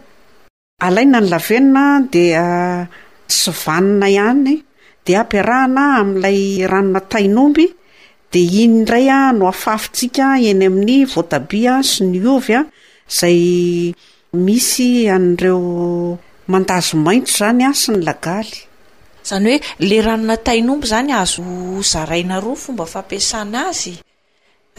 alaina 0.78 1.18
ny 1.20 1.28
lavenona 1.30 1.84
dia 2.12 2.44
syvanina 3.40 4.06
ihany 4.14 4.56
de 5.06 5.12
ampiarahana 5.20 5.84
amin'n'ilay 6.00 6.66
ranona 6.66 7.00
tainomby 7.12 7.66
de 8.32 8.40
inyndray 8.62 9.08
a 9.16 9.18
no 9.38 9.44
afafintsika 9.54 10.26
eny 10.50 10.64
amin'ny 10.70 10.96
voatabia 11.14 11.74
sy 11.90 12.02
ny 12.12 12.18
ovy 12.36 12.52
a 12.60 12.62
zay 13.18 13.38
misy 14.46 14.90
anreo 15.16 15.58
mandazo 16.50 16.94
maitso 17.06 17.34
zany 17.40 17.62
a 17.68 17.70
sy 17.72 17.92
ny 17.92 18.02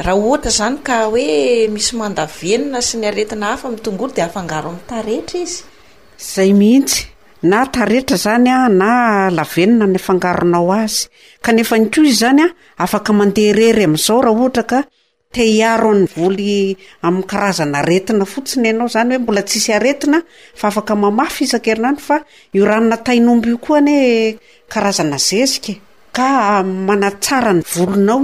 laayo 0.05 1.21
misy 1.75 1.93
mandavenna 2.01 2.79
sy 2.87 2.95
ny 2.99 3.05
aretina 3.11 3.45
hafay 3.51 3.71
ogolo 3.89 4.13
d 4.13 4.19
agea 4.21 5.47
zay 6.17 6.53
mihintsy 6.53 7.07
na 7.43 7.65
taretra 7.67 8.17
zany 8.17 8.49
a 8.49 8.69
na 8.69 9.29
lavenona 9.29 9.85
ny 9.87 9.99
fangaronao 9.99 10.71
azy 10.71 11.07
kanefa 11.43 11.75
ny 11.77 11.87
ko 11.91 12.01
izy 12.03 12.23
zany 12.23 12.41
a 12.47 12.53
afaka 12.83 13.11
manderery 13.13 13.83
amzao 13.85 14.21
raha 14.23 14.39
ohatakany 14.39 16.07
voy 16.15 16.77
amykarazanaretina 17.03 18.25
fotsiny 18.25 18.69
anao 18.71 18.87
zanyhoembolaianvinao 18.95 19.47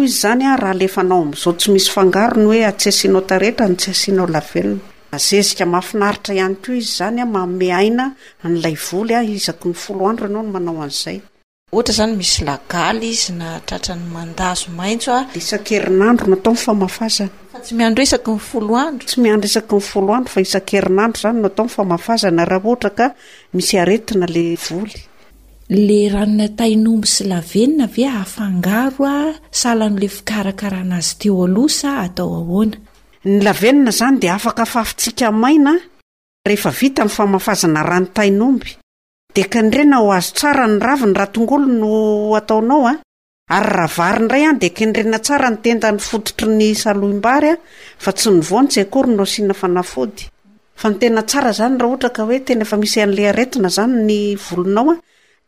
izy 0.07 0.19
zany 0.23 0.45
a 0.45 0.55
rahalefanao 0.55 1.21
amizao 1.27 1.53
tsy 1.59 1.69
misy 1.71 1.89
fangarony 1.91 2.45
hoe 2.45 2.65
atsy 2.65 2.87
asinao 2.89 3.21
taretranytsy 3.27 3.91
asianao 3.91 4.27
lavenona 4.27 4.87
zezika 5.19 5.65
mahafinaritra 5.65 6.33
ihany 6.35 6.55
ko 6.55 6.71
izy 6.73 6.95
zany 6.97 7.19
a 7.21 7.25
maome 7.25 7.67
aina 7.73 8.15
an'ilay 8.45 8.75
volya 8.87 9.19
izaky 9.35 9.67
ny 9.69 9.73
folo 9.83 10.07
andro 10.09 10.25
ianaono 10.29 10.51
manao 10.55 10.79
an'zayaanyisy 10.87 12.41
iz 13.11 13.23
naarnyaoioaisan-erinandro 13.41 16.25
no 16.31 16.35
atao 16.39 16.53
ny 16.55 16.59
famafazanatsyiadreskny 16.63 18.33
ao 18.81 18.91
tsy 19.07 19.17
miandroesaky 19.25 19.75
ny 19.75 19.81
folo 19.91 20.09
andro 20.15 20.31
fa 20.33 20.39
isan-kerinanro 20.47 21.17
zany 21.23 21.37
no 21.39 21.45
atao 21.51 21.65
y 21.65 21.67
famafazana 21.77 22.43
raha 22.51 22.65
ohatra 22.69 22.89
ka 22.97 23.05
misy 23.55 23.73
aetinale 23.81 24.43
lye 25.87 26.01
anonatainombo 26.21 27.07
slavenna 27.17 27.83
ave 27.89 28.03
afangao 28.07 29.03
a 29.07 29.09
salanole 29.61 30.07
fikarakaran'azy 30.15 31.13
teo 31.21 31.39
alosa 31.47 31.89
atao 32.05 32.31
ahoana 32.41 32.77
ny 33.27 33.39
lavenina 33.43 33.91
zany 33.91 34.19
de 34.19 34.29
afaka 34.29 34.63
afafitsika 34.63 35.29
maina 35.31 35.75
rehefa 36.45 36.71
vita 36.71 37.03
ny 37.05 37.09
famafazana 37.17 37.81
rany 37.89 38.07
tainomby 38.15 38.71
de 39.35 39.43
kandrena 39.45 39.97
ho 40.01 40.11
azo 40.11 40.33
tsara 40.35 40.65
ny 40.67 40.79
raviny 40.81 41.13
ra 41.13 41.27
tongolo 41.33 41.67
no 41.67 42.35
ataonao 42.39 42.87
a 42.87 42.93
ary 43.55 43.69
rahavary 43.77 44.21
nray 44.25 44.43
any 44.49 44.59
de 44.63 44.69
kandrena 44.77 45.17
tsara 45.25 45.47
nytendany 45.51 45.99
fototry 45.99 46.47
ny 46.59 46.67
saloimbary 46.83 47.49
a 47.53 47.57
fa 48.03 48.11
tsy 48.11 48.29
nyvontsy 48.31 48.79
akory 48.81 49.11
no 49.15 49.25
sina 49.25 49.53
fanafody 49.61 50.23
fa 50.81 50.87
ny 50.89 50.95
tena 51.01 51.21
tsara 51.29 51.51
zany 51.59 51.75
raha 51.79 51.89
ohatra 51.93 52.09
ka 52.15 52.21
hoe 52.27 52.39
tena 52.47 52.63
efa 52.65 52.77
misa 52.81 53.03
an'la 53.03 53.29
aretina 53.31 53.69
zany 53.77 53.95
ny 54.07 54.17
volonao 54.49 54.91
a 54.91 54.95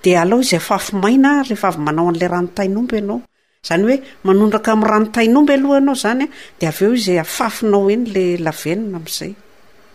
de 0.04 0.12
alao 0.22 0.40
izay 0.44 0.60
afafy 0.62 0.94
maina 1.04 1.30
rehefa 1.48 1.68
avy 1.74 1.82
manao 1.86 2.08
an'la 2.12 2.28
rano 2.34 2.50
tainomby 2.58 2.98
anao 3.02 3.20
zany 3.68 3.86
hoe 3.88 3.96
manondraka 4.28 4.72
ami'ny 4.74 4.88
ranotainomba 4.90 5.54
alohanao 5.54 5.96
zany 6.04 6.24
a 6.24 6.28
dea 6.60 6.70
av 6.70 6.82
eo 6.84 6.92
izy 6.94 7.16
ahafafinao 7.20 7.88
eny 7.94 8.06
la 8.16 8.24
lavanina 8.50 8.98
amin'izay 9.00 9.32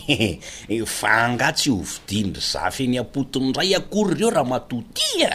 fa 0.85 1.27
ngatsy 1.33 1.69
hovidindry 1.69 2.41
zafy 2.51 2.83
eny 2.87 2.97
apoton 3.03 3.53
ray 3.53 3.75
akory 3.75 4.15
reo 4.15 4.29
raha 4.29 4.47
matotia 4.51 5.29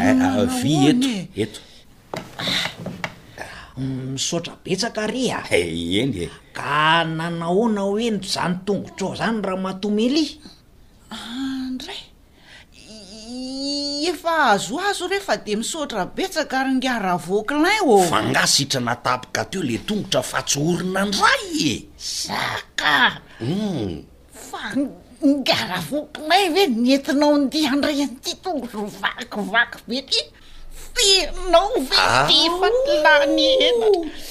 eh, 0.88 0.96
et 0.96 1.06
eto 1.44 1.60
e. 3.36 3.38
mm, 3.82 4.06
misotra 4.16 4.54
betsaka 4.64 5.04
rea 5.12 5.40
ey 5.52 5.96
e. 6.00 6.04
ka 6.58 6.82
nanahona 7.18 7.82
hoe 7.90 8.08
nzanotongotrao 8.16 9.16
zany 9.20 9.42
raha 9.46 9.62
matomeli 9.68 10.26
ah, 11.12 11.76
efa 14.12 14.54
azo 14.54 14.78
azo 14.80 15.08
rehefa 15.08 15.36
de 15.46 15.54
misotra 15.60 16.04
betsaka 16.16 16.58
ry 16.66 16.74
ngaravoakinay 16.80 17.80
afangasitra 17.96 18.80
natapoka 18.88 19.42
teo 19.52 19.62
le 19.70 19.78
tongotra 19.88 20.22
fatsohorina 20.32 21.02
ndray 21.10 21.46
e 21.72 21.76
zakau 22.26 23.16
mm. 23.48 23.94
fa 24.50 24.62
gara 25.48 25.80
voakinay 25.90 26.44
hoe 26.54 26.64
nentinao 26.84 27.36
ndi 27.44 27.60
andray 27.72 28.00
anty 28.06 28.32
tongoro 28.44 28.82
vakivaky 29.02 29.78
be 29.88 29.98
ty 30.10 30.22
fenao 30.94 31.70
fitefan 31.86 32.76
ah. 32.76 32.92
lanyn 33.04 33.80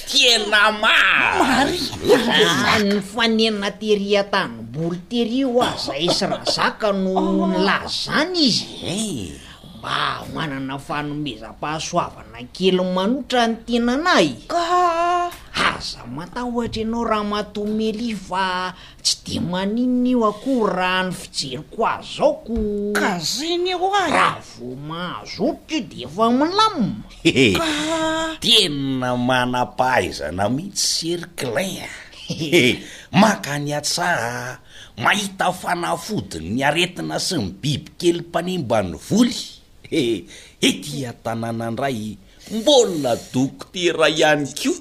tienama 0.07 0.97
maryny 1.39 2.11
ah. 2.15 3.03
faneina 3.11 3.69
teri 3.75 4.11
atany 4.21 4.63
boly 4.73 4.99
teria 5.11 5.47
o 5.49 5.59
azay 5.63 6.07
ah. 6.07 6.13
sy 6.17 6.25
razaka 6.33 6.89
no 7.03 7.47
nila 7.51 7.77
zany 7.87 8.47
izy 8.47 8.63
eh. 8.95 9.46
mba 9.79 10.25
hoanana 10.33 10.75
fanomezam-pahasoavana 10.87 12.39
kely 12.55 12.79
manotra 12.95 13.43
ny 13.49 13.55
tenaanay 13.67 14.27
yk 14.49 14.53
aza 15.69 16.01
matahohtra 16.15 16.81
ianao 16.81 17.05
raha 17.11 17.23
matomel 17.33 17.97
ifa 18.09 18.73
tsy 19.05 19.15
de 19.25 19.35
manina 19.51 20.07
eo 20.13 20.23
akoh 20.31 20.61
raha 20.79 21.01
ny 21.07 21.11
fijery 21.19 21.61
ko 21.73 21.79
az 21.93 22.05
zaokoka 22.17 23.09
zany 23.31 23.67
eo 23.77 23.87
ah 24.01 24.07
raha 24.17 24.41
vo 24.53 24.67
mahazotoko 24.89 25.77
de 25.89 25.97
efa 26.09 26.25
milamma 26.33 27.07
tena 28.43 29.09
manapahaizana 29.29 30.43
mihitsy 30.55 30.91
cerclina 31.17 31.89
maka 33.21 33.53
ny 33.63 33.69
atsaha 33.79 34.57
mahita 35.03 35.47
fanafodiny 35.61 36.49
ny 36.57 36.59
aretina 36.67 37.15
sy 37.27 37.35
ny 37.37 37.45
biby 37.61 37.89
kely 37.99 38.19
mpanembany 38.25 38.97
voly 39.07 39.37
ehi 39.91 40.71
tia 40.83 41.13
tanàna 41.23 41.67
andray 41.67 42.17
mbola 42.51 43.15
dokotera 43.33 44.09
ihany 44.09 44.45
ko 44.55 44.73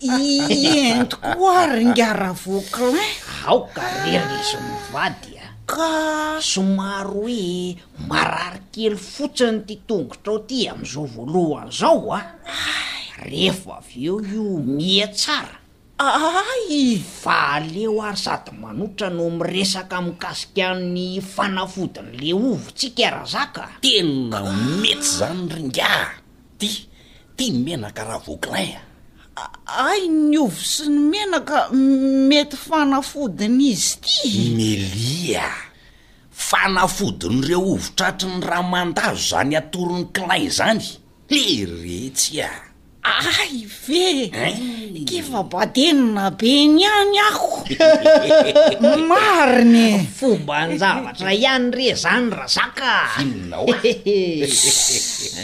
ientkoarngaravok 0.00 2.78
eh? 3.00 3.12
aoka 3.48 3.82
rerizy 4.04 4.56
mivady 4.66 5.32
a 5.38 5.40
ah. 5.44 5.50
ka 5.66 5.88
somaro 6.40 7.12
hoe 7.24 7.76
mararikely 8.08 8.96
fotsiny 8.96 9.58
ty 9.66 9.74
tongotra 9.88 10.32
o 10.32 10.38
ty 10.48 10.68
am'izao 10.72 11.04
voalohany 11.08 11.70
zao 11.78 12.12
a 12.12 12.14
ah. 12.44 12.72
rehfa 13.30 13.72
avyeo 13.80 14.16
io 14.20 14.44
mia 14.76 15.06
tsara 15.08 15.63
ay 15.98 16.98
fa 16.98 17.60
leo 17.62 18.02
ary 18.02 18.16
sady 18.18 18.50
manotra 18.58 19.06
no 19.14 19.30
miresaka 19.30 19.96
ami'kasikany 20.02 21.20
fanafodiny 21.22 22.18
le 22.18 22.30
ovo 22.34 22.68
tsy 22.74 22.90
kera 22.98 23.22
zaka 23.24 23.68
tena 23.80 24.40
metsy 24.82 25.18
zany 25.22 25.46
ringa 25.54 26.12
ty 26.58 26.68
tia 27.38 27.52
nymenaka 27.54 28.02
raha 28.04 28.18
voaclain 28.26 28.78
a 29.38 29.44
ai 29.70 30.08
ny 30.10 30.34
ovo 30.38 30.56
sy 30.58 30.88
ny 30.90 30.98
menaka 31.14 31.70
mety 32.28 32.56
fanafodiny 32.58 33.64
izy 33.72 33.94
ty 34.02 34.28
melia 34.56 35.46
fanafodiny 36.34 37.46
re 37.54 37.54
ovo 37.54 37.78
tratri 37.94 38.26
ny 38.28 38.42
raha 38.46 38.62
mandazo 38.66 39.22
zany 39.30 39.54
atoron'ny 39.56 40.10
clan 40.12 40.42
zany 40.50 40.84
leretsy 41.30 42.42
a 42.42 42.73
ai 43.04 43.64
ve 43.68 44.32
kefampadenona 45.04 46.32
be 46.40 46.52
ny 46.72 46.80
any 46.82 47.18
ako 47.28 47.48
mariny 49.12 50.00
fomba 50.08 50.64
nzavatra 50.72 51.28
ihany 51.36 51.68
re 51.68 51.88
zany 51.92 52.32
ra 52.32 52.48
zaka 52.48 53.20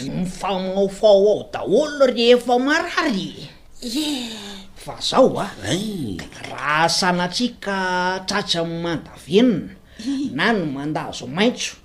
mifanaofao 0.09 1.25
ao 1.37 1.45
daholo 1.53 2.09
rehefa 2.09 2.57
marary 2.57 3.45
fa 4.73 4.97
zao 4.97 5.37
a 5.37 5.49
raha 6.49 6.89
sanatsika 6.89 8.25
tsatra 8.25 8.61
amandavenina 8.65 9.77
na 10.33 10.49
no 10.53 10.65
mandazo 10.65 11.29
maitso 11.29 11.77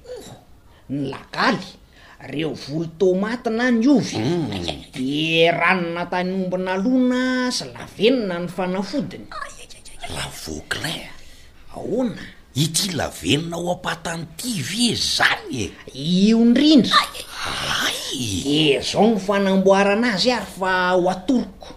ny 0.89 1.13
lagaly 1.13 1.76
reo 2.25 2.55
volo 2.69 2.89
tômatina 2.99 3.69
ny 3.71 3.87
ovy 3.93 4.17
mm, 4.17 4.49
de 4.97 5.51
ranona 5.53 6.09
tainombonalona 6.09 7.53
sy 7.53 7.67
lavenona 7.77 8.39
ny 8.41 8.49
fanafodiny 8.49 9.27
ravoclain 10.15 11.13
ahoana 11.77 12.25
ity 12.57 12.97
lavenona 12.97 13.57
o 13.61 13.75
ampatany 13.77 14.25
ti 14.37 14.53
ve 14.65 14.89
zany 14.97 15.53
e 15.61 15.65
iondrindra 15.93 16.97
ay 17.85 18.81
zao 18.83 19.11
ny 19.13 19.19
fanamboara 19.21 19.93
ana 19.93 20.15
azy 20.17 20.33
ary 20.33 20.51
fa 20.59 20.73
ho 20.97 21.05
atoriko 21.13 21.69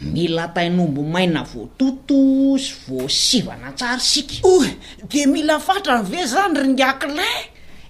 mila 0.00 0.46
tainombo 0.54 1.02
maina 1.02 1.42
voatoto 1.42 2.54
sy 2.58 2.72
vosivana 2.86 3.72
tsara 3.74 3.98
sika 3.98 4.46
oe 4.54 4.70
de 5.10 5.20
mila 5.26 5.58
fatra 5.58 6.00
ny 6.02 6.06
ve 6.08 6.22
zany 6.26 6.54
ryndiakila 6.62 7.28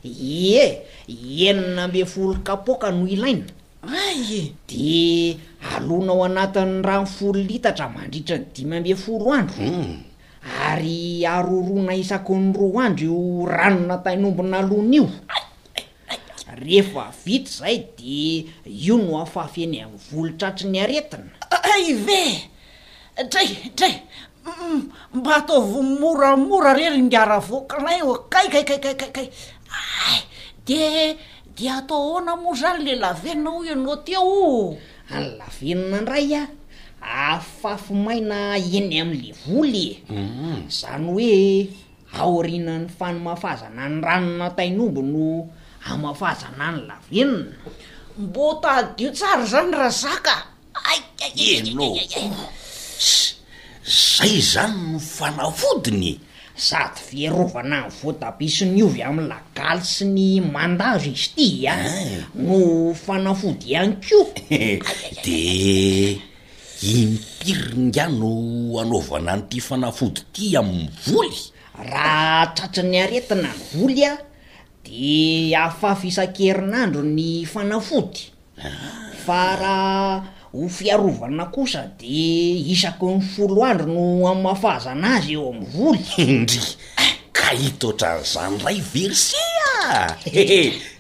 ie 0.03 0.96
enina 1.09 1.85
ambe 1.85 2.05
folo 2.05 2.35
kapoka 2.43 2.91
no 2.91 3.07
ilainaa 3.07 4.13
de 4.69 5.37
alona 5.77 6.13
ao 6.13 6.25
anatin'ny 6.25 6.83
rannyfolo 6.83 7.41
litatra 7.51 7.89
mandritra 7.89 8.37
ny 8.39 8.47
dimy 8.55 8.77
ambe 8.77 8.95
foro 8.97 9.33
andro 9.33 9.57
hmm. 9.57 9.97
ary 10.71 11.27
aroroana 11.27 11.95
isako 11.95 12.35
ny 12.39 12.53
roa 12.59 12.85
andro 12.85 13.07
io 13.07 13.47
ranona 13.47 13.99
tainombina 13.99 14.59
alona 14.59 14.95
ioa 14.97 15.13
rehefa 16.65 17.13
vito 17.25 17.51
zay 17.51 17.79
de 17.97 18.47
io 18.85 18.97
no 18.97 19.21
afafyeny 19.23 19.83
am'ny 19.83 19.99
volotratry 20.11 20.69
ny 20.71 20.81
aretina 20.81 21.29
ai 21.63 21.95
ve 21.95 22.23
dray 23.31 23.49
dray 23.77 23.95
mba 25.15 25.37
ataovy 25.37 25.83
moramora 26.01 26.75
rery 26.75 27.03
ngiara 27.03 27.39
voakilayo 27.41 28.15
kay 28.31 28.49
kakaikakikay 28.49 29.29
de 30.67 31.15
de 31.57 31.65
atao 31.71 32.03
ahoana 32.03 32.35
mo 32.43 32.51
zany 32.61 32.81
le 32.87 32.95
lavenina 33.03 33.51
ho 33.55 33.61
ianao 33.67 33.93
ati 33.97 34.13
ao 34.19 34.35
any 35.17 35.31
lavenina 35.41 35.97
ndray 36.03 36.33
a 36.43 36.45
afafimaina 37.35 38.39
eny 38.77 38.95
am''le 39.03 39.29
voly 39.43 39.87
e. 39.91 39.97
mm. 40.11 40.63
zany 40.79 41.07
hoe 41.13 41.31
aorinany 42.21 42.87
fanamafazana 42.99 43.83
ny 43.91 43.97
ranona 44.07 44.47
tainombo 44.57 45.03
no 45.13 45.25
amafazana 45.91 46.65
any 46.71 46.81
lavenina 46.89 47.47
mbotadio 48.19 49.11
tsara 49.17 49.45
zany 49.53 49.71
raha 49.79 49.91
zaka 50.03 50.37
ai 50.89 51.01
enaoks 51.55 52.27
zay 54.17 54.35
zany 54.53 54.77
no 54.91 54.99
fanafodiny 54.99 56.13
sady 56.57 57.01
ferovana 57.07 57.83
ny 57.85 57.91
votapiasi 58.03 58.65
ny 58.65 58.83
ovy 58.85 59.03
amiylagali 59.05 59.85
sy 59.85 60.05
ny 60.09 60.41
mandazo 60.41 61.11
izy 61.13 61.29
ty 61.37 61.69
a 61.69 61.73
ah. 61.77 61.85
ah. 61.85 62.23
no 62.39 62.95
fanafody 62.95 63.67
ihany 63.77 63.97
ko 64.01 64.19
de 65.25 66.17
impirinygia 66.83 68.09
no 68.09 68.31
anaovana 68.81 69.37
n'ity 69.37 69.61
fanafody 69.61 70.21
ty 70.33 70.57
amny 70.57 70.89
voly 71.07 71.41
raha 71.91 72.49
tratri 72.57 72.89
ny 72.89 72.97
aretina 73.05 73.53
ny 73.53 73.63
voly 73.79 74.01
a 74.09 74.13
ah, 74.15 74.19
de 74.85 75.53
ahafafisan-kerinandro 75.57 77.03
ny 77.05 77.45
fanafody 77.45 78.33
fa 79.27 79.45
raha 79.61 80.36
hofiarovana 80.57 81.45
kosa 81.53 81.85
de 82.01 82.17
isako 82.73 83.21
ny 83.21 83.21
folo 83.35 83.61
andro 83.65 83.87
no 83.87 84.03
any 84.33 84.43
mafahazana 84.43 85.09
azy 85.17 85.33
eo 85.37 85.53
amny 85.53 85.67
voly 85.73 86.05
indry 86.25 86.65
ka 87.33 87.49
hitotra 87.61 88.17
nyizany 88.19 88.57
ray 88.65 88.81
versi 88.93 89.37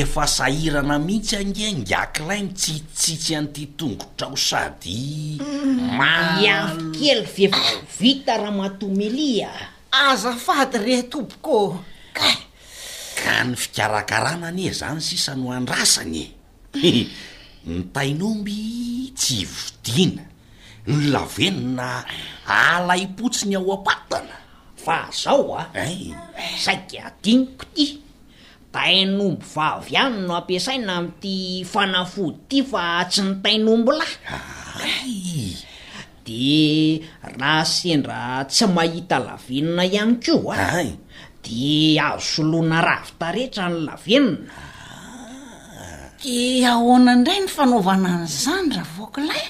efa 0.00 0.26
sahirana 0.26 0.98
mihitsy 0.98 1.36
ange 1.36 1.72
ngakilay 1.80 2.42
mitsitsitsitsy 2.42 3.32
an'ity 3.38 3.64
tongotraho 3.78 4.36
sady 4.36 5.40
mm. 5.40 5.94
mamiafi 5.98 6.80
kely 6.98 7.22
fea 7.34 7.62
vita 8.00 8.36
ra 8.36 8.50
mato 8.50 8.86
melia 8.88 9.50
aza 9.90 10.36
faty 10.36 10.78
reh 10.78 11.02
tobokoka 11.08 12.28
ka 13.16 13.44
ny 13.48 13.56
fikarakarana 13.56 14.48
ane 14.48 14.70
zany 14.72 15.00
sisano 15.00 15.52
andrasanye 15.52 16.26
ny 17.64 17.78
tainomby 17.94 18.58
tsy 19.14 19.46
vidina 19.46 20.22
ny 20.90 21.10
lavenina 21.14 22.02
alaipotsiny 22.46 23.54
ao 23.56 23.70
ampatana 23.78 24.36
fa 24.84 25.06
zao 25.14 25.54
a 25.54 25.64
saiky 26.64 26.98
adiniko 26.98 27.64
ty 27.74 27.86
tainombo 28.74 29.44
vavy 29.54 29.94
any 30.02 30.18
no 30.26 30.32
ampiasaina 30.42 30.92
am'ity 30.98 31.62
fanafody 31.64 32.36
ty 32.48 32.58
fa 32.66 33.04
tsy 33.10 33.20
ny 33.28 33.34
tainombo 33.44 33.92
lahy 33.94 35.14
de 36.26 36.66
raha 37.38 37.62
sendra 37.64 38.22
tsy 38.50 38.66
mahita 38.74 39.18
lavenona 39.26 39.84
ihany 39.86 40.14
ko 40.24 40.50
a 40.52 40.58
de 41.44 41.94
avo 42.06 42.18
soloana 42.30 42.78
ravita 42.86 43.26
rehetra 43.32 43.64
ny 43.70 43.76
lavenina 43.86 44.58
e 46.24 46.62
ahona 46.66 47.14
ndray 47.18 47.40
ny 47.42 47.48
fanaovana 47.50 48.22
ny 48.22 48.26
zany 48.30 48.70
raha 48.78 48.86
vokolay 48.96 49.42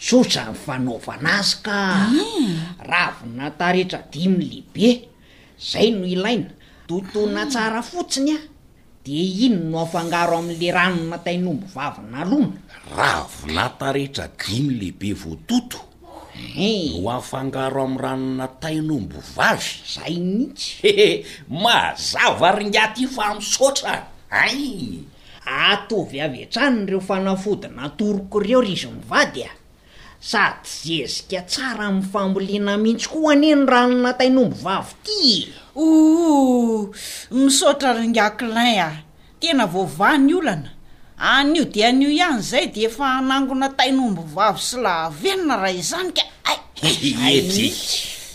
sotsany 0.00 0.52
fanaovana 0.54 1.40
azy 1.40 1.56
ka 1.64 1.76
hmm. 2.12 2.84
raavi 2.84 3.28
natarehtra 3.36 4.04
dimy 4.12 4.44
lehibe 4.44 5.08
zay 5.72 5.90
no 5.90 6.04
ilaina 6.04 6.50
totona 6.86 7.42
hmm. 7.42 7.50
tsara 7.50 7.82
fotsiny 7.82 8.30
a 8.36 8.38
de 9.04 9.48
iny 9.48 9.70
no 9.72 9.80
afangaro 9.80 10.38
am'le 10.38 10.68
ranona 10.72 11.16
tainombo 11.18 11.66
vavyna 11.74 12.24
lona 12.24 12.60
ravy 12.94 13.48
natarehtra 13.54 14.28
dimy 14.28 14.74
lehibe 14.74 15.12
vototoe 15.16 16.44
eh. 16.60 16.92
no 17.00 17.08
afangaro 17.10 17.84
am'y 17.88 17.98
ranona 18.04 18.48
tainombo 18.60 19.16
vavy 19.34 19.74
zay 19.96 20.18
nitsye 20.20 21.24
mazava 21.48 22.52
ringatyfamsotra 22.52 24.06
a 24.30 24.44
ataovy 25.48 26.20
avy 26.24 26.42
en-tranny 26.44 26.82
ireo 26.84 27.00
fanafodina 27.08 27.88
toriko 27.98 28.42
ireo 28.44 28.60
ry 28.66 28.74
zy 28.80 28.88
mivady 28.96 29.42
a 29.48 29.52
sady 30.20 30.98
zezika 31.06 31.40
tsara 31.48 31.86
ami'ny 31.88 32.08
famboliana 32.12 32.72
mihitsy 32.82 33.08
koa 33.12 33.32
anie 33.32 33.54
ny 33.56 33.66
ranona 33.72 34.12
tainombo 34.18 34.56
vavo 34.64 34.94
ty 35.04 35.18
ila 35.38 35.60
o 35.74 36.90
misotra 37.30 37.92
ryngaclin 37.98 38.80
a 38.88 38.90
tena 39.40 39.66
vovany 39.66 40.34
olana 40.38 40.70
anio 41.16 41.64
di 41.64 41.84
anio 41.84 42.08
ihany 42.10 42.42
zay 42.42 42.66
de 42.66 42.84
efa 42.88 43.06
anangona 43.18 43.68
tainombo 43.78 44.22
vavy 44.34 44.60
sy 44.68 44.76
la 44.84 45.08
venona 45.22 45.56
rahay 45.56 45.78
izany 45.80 46.12
ka 46.16 46.24
ai 46.50 47.42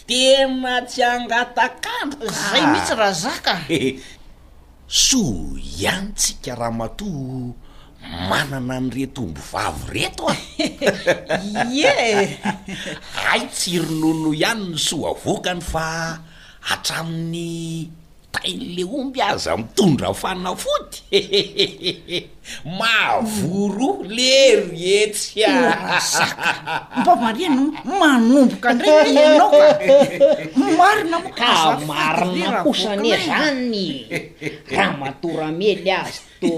de 0.07 0.47
matsyangatakanok 0.61 2.23
zay 2.49 2.61
mitsy 2.71 2.93
raha 2.97 3.13
zaka 3.13 3.55
soa 4.93 5.57
ihany 5.59 6.13
tsikarahamatoa 6.13 7.53
manana 8.29 8.77
anyretoombo 8.77 9.41
vavy 9.51 9.85
reto 9.93 10.23
a 10.29 10.35
ye 11.73 11.97
ai 13.31 13.41
tsironono 13.49 14.29
ihany 14.37 14.61
ny 14.69 14.77
soa 14.87 15.07
avokany 15.15 15.61
fa 15.71 15.89
atramin'ny 16.73 17.53
tain'le 18.33 18.83
omby 18.99 19.21
aza 19.21 19.55
mitondra 19.57 20.09
fanafoty 20.13 21.01
mavoro 22.79 23.89
lero 24.17 24.71
etsy 25.01 25.43
azaka 25.45 26.49
oh, 26.51 27.01
mpamariana 27.01 27.61
manomboka 27.99 28.69
ndra 28.75 28.93
enao 29.05 29.49
a 30.41 30.69
marina 30.79 31.17
k 31.35 31.37
ah, 31.45 31.77
marina 31.89 32.49
kosane 32.63 33.11
zany 33.25 33.85
raha 34.75 34.93
maatoramely 35.01 35.89
azy 36.01 36.17
to 36.41 36.49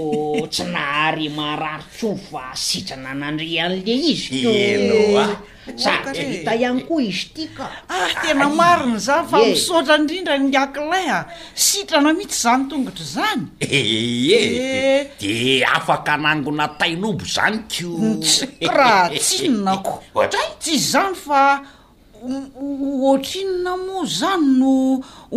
tsy 0.52 0.62
nahary 0.74 1.28
marary 1.38 1.84
tso 1.96 2.10
fa 2.28 2.42
sitrana 2.64 3.12
nandre 3.20 3.48
han'le 3.62 3.94
izy 4.10 4.38
enaoa 4.68 5.26
kta 5.66 6.14
eh, 6.14 6.46
e. 6.46 6.54
ihany 6.62 6.86
koa 6.86 7.02
izy 7.02 7.26
ty 7.34 7.44
kaah 7.50 8.22
tena 8.22 8.46
mariny 8.48 8.98
zany 9.02 9.26
fa 9.26 9.38
misotra 9.42 9.96
indrindra 9.98 10.38
niakilay 10.38 11.06
a 11.10 11.18
sitrana 11.54 12.12
mihitsy 12.14 12.38
zany 12.46 12.62
tongotry 12.70 13.04
zanye 13.04 13.66
eh, 13.66 14.30
eh, 14.30 15.06
de 15.18 15.64
afaka 15.66 16.14
anangona 16.14 16.68
tailobo 16.78 17.24
zany 17.26 17.58
mm, 17.66 17.70
ko 17.70 18.22
tsy 18.22 18.46
raha 18.62 19.10
tsynonako 19.18 19.92
otra 20.22 20.38
itsy 20.54 20.70
izy 20.78 20.90
zany 20.94 21.14
fa 21.18 21.42
ohatr 22.22 23.26
inona 23.42 23.72
moa 23.86 24.04
zany 24.18 24.46
no 24.62 24.76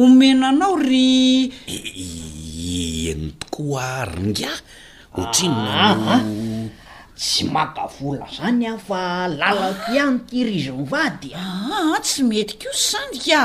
omenanao 0.03 0.75
ry 0.77 1.49
enotokoaringa 3.09 4.49
ohatrinonaa 5.17 6.19
tsy 7.19 7.43
makavola 7.51 8.25
zany 8.35 8.65
afa 8.71 9.27
lalatiany 9.27 10.19
tyrizyny 10.29 10.83
vady 10.91 11.29
aa 11.35 11.95
ah, 11.95 11.97
tsy 12.05 12.23
mety 12.23 12.53
ko 12.61 12.69
sy 12.73 12.83
sany 12.95 13.17
ka 13.27 13.41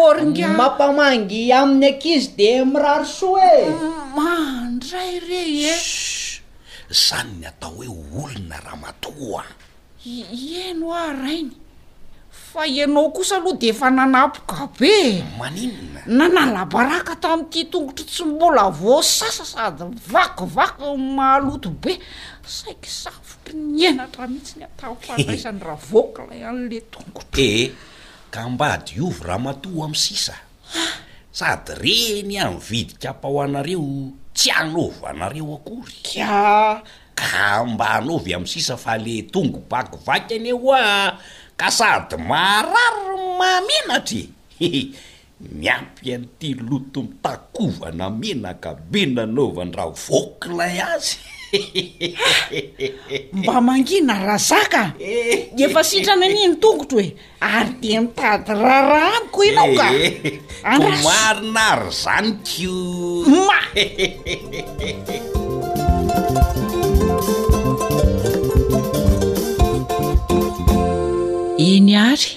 org 0.06 0.38
mampamangy 0.58 1.50
amin'ny 1.50 1.88
ankizy 1.90 2.32
de 2.38 2.52
miraryso 2.72 3.34
e 3.34 3.58
mandray 4.16 5.18
rey 5.20 5.66
e 5.66 5.76
zany 6.94 7.40
ny 7.42 7.46
atao 7.50 7.74
hoe 7.74 7.90
olona 8.22 8.62
raha 8.62 8.78
matooa 8.86 9.44
ieno 10.06 10.94
arainy 10.94 11.65
fa 12.56 12.68
ianao 12.68 13.12
osa 13.22 13.36
aloha 13.36 13.58
de 13.60 13.68
efa 13.68 13.90
nanapoka 13.92 14.70
be 14.80 15.22
maninona 15.38 16.02
nana 16.08 16.42
labaraka 16.56 17.16
tam'ty 17.20 17.66
tongotry 17.72 18.06
tsy 18.08 18.24
mbola 18.24 18.70
vao 18.82 19.04
sasa 19.04 19.44
sady 19.44 19.84
vakivaky 20.12 20.88
maloto 21.18 21.70
be 21.84 22.00
saiky 22.48 22.90
safotry 22.90 23.56
nyenatrah 23.60 24.28
mihitsy 24.32 24.56
nyataofanraisany 24.60 25.60
eh, 25.60 25.66
raha 25.68 25.82
vookala 25.92 26.36
an'le 26.50 26.80
tongotra 26.94 27.44
ehe 27.44 27.68
ka 28.34 28.40
mba 28.50 28.66
adiovy 28.80 29.20
raha 29.28 29.40
matoh 29.46 29.76
amsisaa 29.86 30.42
sady 31.40 31.74
reny 31.84 32.40
an 32.40 32.56
vidikaapaho 32.70 33.38
anareo 33.44 33.88
tsy 34.38 34.50
anova 34.62 35.10
anareo 35.12 35.60
akory 35.60 36.00
a 36.24 36.80
ka 37.20 37.66
mba 37.68 37.86
hanaovy 37.86 38.32
am' 38.34 38.48
sisa 38.48 38.76
fa 38.80 38.94
le 38.98 39.16
tongo 39.34 39.60
bakivaky 39.72 40.34
ane 40.40 40.52
oa 40.56 40.84
ka 41.60 41.68
sady 41.72 42.16
mararo 42.30 43.18
mahmenatra 43.40 44.24
e 44.68 44.92
miampy 45.56 46.08
an'ity 46.16 46.50
loto 46.68 47.00
mitakovana 47.08 48.06
menakaa 48.20 48.76
be 48.92 49.02
nanaovan 49.16 49.72
raha 49.78 49.94
vokinay 50.06 50.78
azy 50.94 51.18
mba 53.40 53.56
mangina 53.68 54.14
razaka 54.28 54.84
e 55.12 55.56
eh. 55.56 55.72
fa 55.74 55.80
sitrana 55.90 56.26
aniny 56.28 56.56
tongotro 56.64 57.00
hoe 57.00 57.10
ary 57.56 57.72
de 57.82 57.90
mitady 58.04 58.52
rara 58.64 59.04
anyko 59.16 59.40
inao 59.50 59.72
ka 59.80 59.88
eh. 60.04 60.12
anrmarinary 60.72 61.88
zany 62.02 62.32
keo 62.44 63.24
ma 63.48 63.58
nyary 71.90 72.32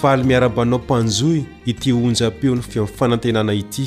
faaly 0.00 0.22
miara-banao 0.30 0.78
mpanjoy 0.78 1.42
iti 1.72 1.90
honja-peon'ny 1.98 2.62
feon'ny 2.70 2.92
fanantenana 2.98 3.54
ity 3.62 3.86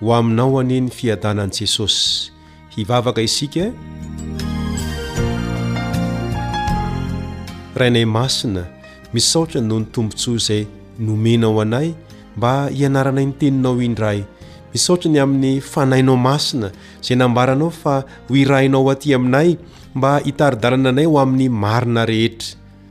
ho 0.00 0.14
aminao 0.14 0.56
hanie 0.58 0.80
ny 0.80 0.90
fiadanan'i 0.90 1.58
jesosy 1.60 2.32
hivavaka 2.76 3.22
isika 3.22 3.70
rainay 7.76 8.04
masina 8.04 8.64
misaotra 9.12 9.60
no 9.60 9.78
ny 9.78 9.84
tombontsoa 9.86 10.34
izay 10.36 10.66
nomena 10.98 11.46
ao 11.46 11.60
anay 11.60 11.92
mba 12.36 12.68
hianaranay 12.74 13.26
nyteninao 13.26 13.76
indray 13.88 14.20
misaotra 14.74 15.08
ny 15.12 15.18
amin'ny 15.24 15.54
fanainao 15.72 16.16
masina 16.26 16.68
zay 17.04 17.16
nambaranao 17.18 17.70
fa 17.70 17.94
ho 18.28 18.32
irainao 18.42 18.90
atỳ 18.92 19.08
aminay 19.18 19.50
mba 19.94 20.10
hitaridalana 20.26 20.88
anay 20.92 21.06
ho 21.10 21.16
amin'ny 21.24 21.46
marina 21.62 22.02
rehetra 22.10 22.48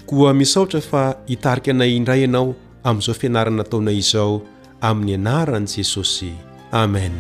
koa 0.08 0.32
misaotra 0.40 0.80
fa 0.90 1.02
hitarika 1.32 1.70
anay 1.76 1.92
indray 2.00 2.22
ianao 2.26 2.48
amin'izao 2.88 3.16
fianaranataonay 3.22 3.98
izao 4.04 4.34
amin'ny 4.90 5.14
anaran' 5.20 5.68
jesosy 5.74 6.32
amen 6.82 7.12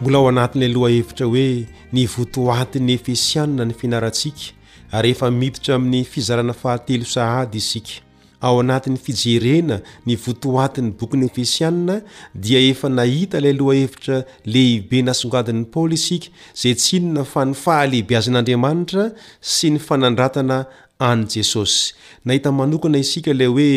mbola 0.00 0.18
ao 0.18 0.28
anatiny 0.32 0.66
aloha 0.70 0.90
hevitra 0.96 1.26
hoe 1.32 1.48
ni 1.92 2.02
votoatiny 2.14 2.92
efesianina 2.98 3.62
ny 3.68 3.74
fianarantsika 3.80 4.44
ary 4.98 5.10
efa 5.16 5.28
miditra 5.30 5.74
amin'ny 5.78 6.02
fizarana 6.12 6.52
fahatelo 6.62 7.04
sahady 7.16 7.56
isika 7.62 7.94
ao 8.46 8.56
anatin'ny 8.62 8.98
fijerena 9.04 9.76
ny 10.06 10.14
votoati 10.24 10.80
n'ny 10.82 10.92
bokonefisianina 11.00 11.96
dia 12.44 12.60
efa 12.72 12.88
nahita 12.98 13.36
ilay 13.40 13.54
aloha 13.56 13.76
hevitra 13.80 14.16
lehibe 14.54 14.98
nasongadin'ni 15.08 15.66
paoly 15.74 15.96
isika 16.00 16.28
zay 16.62 16.74
tsinona 16.80 17.22
fa 17.32 17.40
ny 17.50 17.54
fahalehibiazan'andriamanitra 17.64 19.04
sy 19.54 19.66
ny 19.74 19.78
fanandratana 19.86 20.58
any 21.10 21.22
jesosy 21.34 21.80
nahita 22.26 22.50
manokana 22.60 22.98
isika 23.06 23.32
lay 23.40 23.48
hoe 23.54 23.72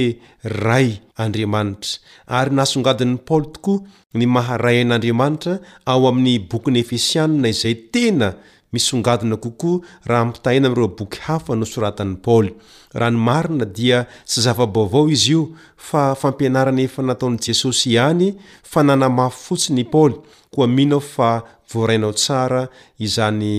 ray 0.67 0.89
andriamanitra 1.23 1.93
ary 2.37 2.51
nasongadin'ni 2.59 3.19
paoly 3.27 3.47
tokoa 3.55 3.79
ny 4.19 4.25
maharay 4.35 4.77
an'andriamanitra 4.85 5.53
ao 5.91 6.01
amin'ny 6.11 6.35
boko 6.51 6.69
nefisianina 6.77 7.47
izay 7.55 7.75
tena 7.93 8.29
misy 8.75 8.95
ongadona 8.95 9.37
kokoa 9.37 9.79
raha 10.05 10.25
mpitahina 10.25 10.67
amro 10.67 10.85
aboky 10.85 11.19
hafa 11.19 11.55
no 11.55 11.65
soratan'ny 11.65 12.15
paoly 12.25 12.51
ra 12.93 13.07
ny 13.11 13.17
marina 13.17 13.65
dia 13.65 14.05
tsy 14.27 14.41
zava-baovao 14.45 15.07
izy 15.11 15.31
io 15.33 15.43
fa 15.87 16.03
fampianarana 16.21 16.81
efa 16.87 17.01
nataony 17.07 17.37
jesosy 17.45 17.93
ihany 17.95 18.27
fa 18.71 18.83
nanamafy 18.83 19.39
fotsiny 19.45 19.81
i 19.85 19.89
paoly 19.93 20.15
koa 20.55 20.67
mihinao 20.67 20.99
fa 21.13 21.29
voarainao 21.71 22.13
tsara 22.19 22.67
izany 22.99 23.49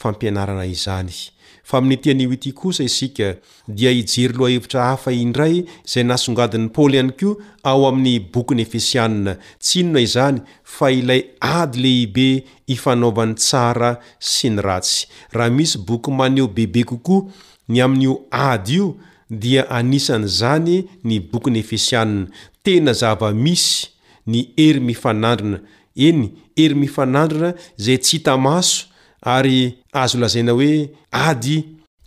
fampianarana 0.00 0.64
izany 0.72 1.31
fa 1.62 1.78
amin'ny 1.78 2.00
tianyoity 2.02 2.52
kosa 2.52 2.84
isika 2.84 3.36
dia 3.68 3.90
hijery 3.90 4.34
loha 4.34 4.50
hevitra 4.50 4.82
hafa 4.88 5.12
indray 5.12 5.56
izay 5.86 6.04
nasongadin'ny 6.08 6.68
paly 6.74 6.96
iany 6.98 7.12
koa 7.20 7.36
ao 7.70 7.86
amin'ny 7.90 8.14
bokyny 8.34 8.62
efesianina 8.66 9.32
ts 9.62 9.68
inona 9.80 10.00
izany 10.06 10.38
fa 10.64 10.90
ilay 10.90 11.22
ady 11.40 11.78
lehibe 11.84 12.28
hifanaovany 12.66 13.34
tsara 13.34 13.90
sy 14.32 14.50
ny 14.50 14.62
ratsy 14.66 15.06
raha 15.36 15.50
misy 15.56 15.78
boky 15.86 16.10
maneo 16.18 16.48
bebe 16.56 16.82
kokoa 16.84 17.22
ny 17.68 17.78
amin'n'io 17.80 18.14
ady 18.30 18.74
io 18.78 18.86
dia 19.30 19.62
anisan' 19.78 20.26
izany 20.30 20.76
ny 21.04 21.16
bokyny 21.32 21.58
efesianina 21.62 22.26
tena 22.64 22.92
zava-misy 22.92 23.88
ny 24.26 24.38
ery 24.56 24.80
mifanandrina 24.80 25.58
eny 26.06 26.24
ery 26.62 26.74
mifanandrina 26.74 27.54
izay 27.78 27.98
tsy 27.98 28.16
hitamaso 28.18 28.90
ary 29.22 29.66
azo 29.92 30.18
lazaina 30.18 30.52
oe 30.52 30.88
ady 31.10 31.56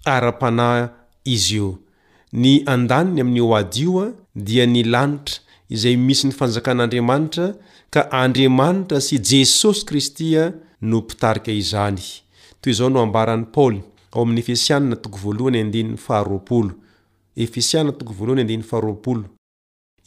ara-panay 0.05 0.83
izio 1.23 1.79
ny 2.33 2.63
andaniny 2.65 3.21
amin'nyo 3.21 3.55
ady 3.55 3.81
io 3.83 3.97
a 4.03 4.07
dia 4.35 4.65
nilanitra 4.65 5.35
izay 5.73 5.95
misy 6.07 6.27
nyfanjakan'andriamanitra 6.27 7.47
ka 7.93 8.01
andriamanitra 8.23 8.97
sy 9.01 9.15
jesosy 9.29 9.83
kristya 9.87 10.41
no 10.89 11.01
pitarika 11.01 11.51
izany 11.51 11.99
t 12.61 12.71
zao 12.73 12.89
noambarany 12.89 13.45
paoly 13.53 13.81
a 14.11 14.17
aa0 14.19 16.73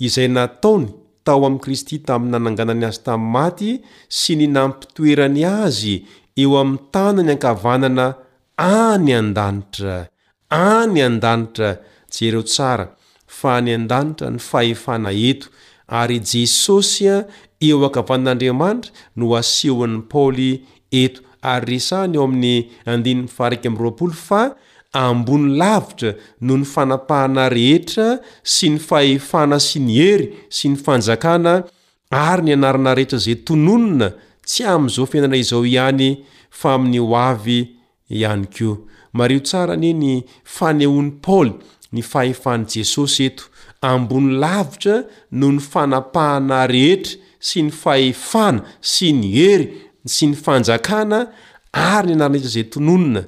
izay 0.06 0.28
nataony 0.28 0.86
tao 1.24 1.46
ami 1.46 1.58
kristy 1.58 1.98
taminy 1.98 2.30
nananganany 2.30 2.84
azy 2.84 3.00
tamy 3.04 3.28
maty 3.32 3.80
sy 4.08 4.36
nynampitoerany 4.36 5.44
azy 5.46 6.04
eo 6.42 6.50
amin'ny 6.62 6.82
tana 6.94 7.20
ny 7.26 7.32
ankavanana 7.34 8.06
any 8.90 9.10
an-danitra 9.22 9.96
any 10.76 10.98
an-danitra 11.08 11.70
jereo 12.14 12.42
tsara 12.52 12.86
fa 13.36 13.50
any 13.58 13.72
an-danitra 13.78 14.26
ny 14.34 14.40
fahefana 14.50 15.10
eto 15.28 15.46
ary 16.00 16.18
jesosy 16.30 17.06
a 17.10 17.16
eo 17.68 17.78
ankavanan'andriamanitra 17.88 18.90
no 19.18 19.26
asehoan'ny 19.40 19.98
paoly 20.12 20.50
eto 21.02 21.20
ary 21.52 21.64
resahny 21.74 22.16
eo 22.18 22.24
amin'ny 22.28 22.54
andinymifarak 22.92 23.62
am'raolo 23.70 24.14
fa 24.28 24.42
ambony 25.04 25.48
lavitra 25.62 26.10
noho 26.46 26.58
ny 26.62 26.68
fanapahana 26.74 27.44
rehetra 27.58 28.06
sy 28.54 28.66
ny 28.74 28.78
fahefana 28.88 29.58
sy 29.68 29.78
ny 29.86 29.92
hery 30.02 30.26
sy 30.56 30.64
ny 30.72 30.76
fanjakana 30.86 31.54
ary 32.26 32.42
ny 32.48 32.52
anarana 32.58 32.92
rehetra 33.00 33.18
zay 33.26 33.36
tononona 33.48 34.08
tsy 34.48 34.64
am'izao 34.64 35.06
fientana 35.06 35.36
izao 35.36 35.66
ihany 35.66 36.16
fa 36.60 36.74
amin'ny 36.74 36.98
ho 37.02 37.12
avy 37.16 37.58
ihany 38.08 38.46
koa 38.46 38.76
mario 39.12 39.40
tsara 39.44 39.74
anye 39.76 39.92
ny 40.02 40.12
fanehon'ny 40.54 41.12
paoly 41.24 41.52
ny 41.92 42.02
fahefany 42.02 42.64
jesosy 42.72 43.26
eto 43.28 43.44
ambony 43.84 44.30
lavitra 44.40 44.96
no 45.32 45.52
ny 45.52 45.60
fanapahana 45.70 46.64
rehetra 46.72 47.16
sy 47.48 47.66
ny 47.68 47.72
fahefana 47.80 48.64
sy 48.80 49.10
ny 49.20 49.26
hery 49.36 49.66
sy 50.16 50.30
ny 50.32 50.36
fanjakana 50.44 51.20
ary 51.72 52.08
ny 52.14 52.18
anarana 52.18 52.36
iza 52.40 52.48
zay 52.56 52.64
tononona 52.72 53.22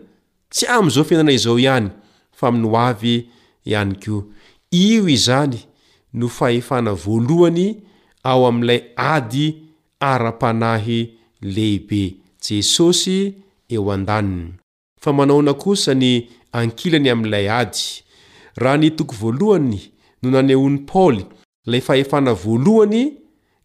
tsy 0.55 0.65
amn'izao 0.73 1.05
fieintana 1.05 1.33
izao 1.37 1.59
ihany 1.61 1.91
fa 2.39 2.49
amin'ny 2.49 2.69
ho 2.69 2.77
avy 2.91 3.15
ihany 3.71 3.95
koa 4.05 4.25
io 4.73 5.05
izany 5.17 5.59
no 6.17 6.29
fahefana 6.33 6.97
voalohany 7.03 7.67
ao 8.25 8.47
amin'ilay 8.49 8.81
ady 8.97 9.47
ara-panahy 10.01 11.09
lehibe 11.45 12.15
jesosy 12.41 13.33
eo 13.69 13.93
andaniny 13.93 14.45
fa 15.01 15.13
manaona 15.13 15.55
kosa 15.55 15.95
ny 15.95 16.29
ankilany 16.53 17.11
ami''ilay 17.11 17.51
ady 17.51 17.79
raha 18.57 18.77
ny 18.77 18.91
toko 18.91 19.15
voalohany 19.15 19.81
no 20.23 20.31
nany 20.31 20.55
ony 20.57 20.79
paaoly 20.79 21.27
lay 21.67 21.81
fahefana 21.81 22.35
voalohany 22.35 23.13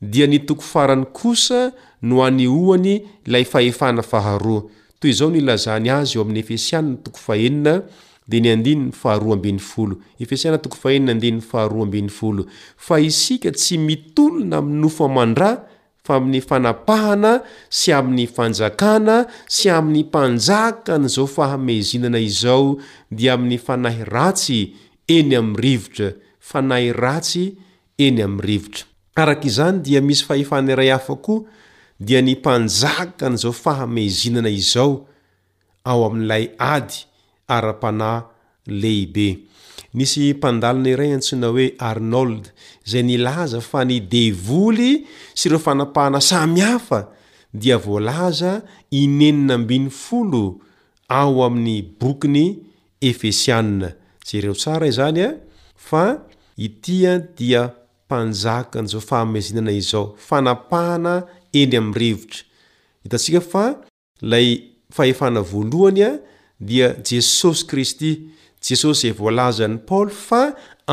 dia 0.02 0.28
nytoko 0.28 0.62
farany 0.62 1.06
kosa 1.06 1.72
no 2.02 2.24
anyoany 2.26 3.02
lay 3.26 3.44
fahefana 3.44 4.02
faharoa 4.04 4.64
toy 5.00 5.12
izao 5.12 5.30
no 5.30 5.36
ilazany 5.38 5.90
azy 5.90 6.18
eo 6.18 6.22
amin'ny 6.22 6.40
efesiana 6.40 6.96
too 6.98 7.32
aheniad 7.32 7.84
eahh 11.24 12.00
fa 12.78 13.00
isika 13.00 13.52
tsy 13.52 13.78
mitolona 13.78 14.62
minnofamandra 14.62 15.68
fa 16.06 16.14
amin'ny 16.20 16.40
fanapahana 16.50 17.32
sy 17.78 17.90
amin'ny 17.98 18.28
fanjakana 18.36 19.16
sy 19.56 19.68
amn'ny 19.76 20.04
mpanjaka 20.10 20.94
n'zao 21.02 21.26
fahamezinana 21.36 22.20
izao 22.30 22.68
dia 23.18 23.32
amin'ny 23.38 23.58
fanahy 23.68 24.04
ratsy 24.14 24.60
eny 25.16 25.34
am'ny 25.40 25.58
rivotra 25.66 26.10
fanay 26.50 26.88
ratsy 27.04 27.46
eny 28.06 28.22
amy 28.28 28.42
rivotra 28.50 28.84
arak' 29.22 29.48
izany 29.50 29.82
dia 29.86 30.02
misy 30.08 30.22
fahefana 30.30 30.76
iray 30.78 30.92
afako 30.98 31.36
dia 32.08 32.22
ny 32.26 32.38
mpanjaka 32.40 33.26
n'zao 33.34 33.54
fahamezinana 33.64 34.52
izao 34.62 34.92
ao 35.90 36.02
amn'n'lay 36.10 36.46
ady 36.76 36.98
ara-pana 37.56 38.12
lehibe 38.82 39.30
nisy 39.98 40.26
mpandalana 40.34 40.90
iray 40.94 41.14
antsina 41.16 41.48
hoe 41.54 41.68
arnold 41.90 42.44
zay 42.90 43.04
nilaza 43.08 43.60
fa 43.70 43.82
ny 43.88 43.98
devoly 44.14 44.92
sy 45.38 45.46
ireo 45.48 45.60
fanapahana 45.66 46.22
sami 46.32 46.62
hafa 46.68 47.02
dia 47.62 47.78
voalaza 47.86 48.54
inenina 49.00 49.54
ambiny 49.60 49.88
folo 50.04 50.46
ao 51.20 51.36
amin'ny 51.48 51.78
bokiny 52.00 52.46
efesianna 53.10 53.90
ze 54.28 54.44
reo 54.44 54.54
tsara 54.60 54.88
i 54.88 54.92
zany 54.98 55.22
a 55.24 55.32
fa 55.88 56.06
itia 56.66 57.14
dia 57.38 57.62
mpanjaka 58.06 58.82
n'izao 58.82 59.02
fahamazinana 59.10 59.72
izao 59.82 60.06
fanapahana 60.28 61.14
endry 61.60 61.78
amin'n 61.82 61.96
revotra 62.02 62.42
hitantsika 63.04 63.42
fa 63.52 63.64
lay 64.32 64.48
fahefana 64.96 65.42
voalohany 65.52 66.04
a 66.04 66.12
dia 66.70 66.88
jesosy 67.08 67.64
kristy 67.70 68.12
jesosy 68.68 69.08
zay 69.10 69.14
e 69.14 69.18
voalaza 69.20 69.66
n'ny 69.68 69.82
paoly 69.88 70.10
fa 70.28 70.42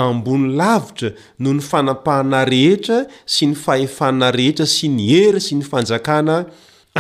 ambony 0.03 0.49
lavitra 0.61 1.09
noho 1.43 1.55
ny 1.59 1.63
fanapahana 1.71 2.41
rehetra 2.53 2.99
sy 3.35 3.45
ny 3.51 3.55
fahefana 3.65 4.29
rehetra 4.39 4.67
sy 4.75 4.87
ny 4.97 5.05
hery 5.13 5.41
sy 5.47 5.55
ny 5.59 5.65
fanjakana 5.71 6.37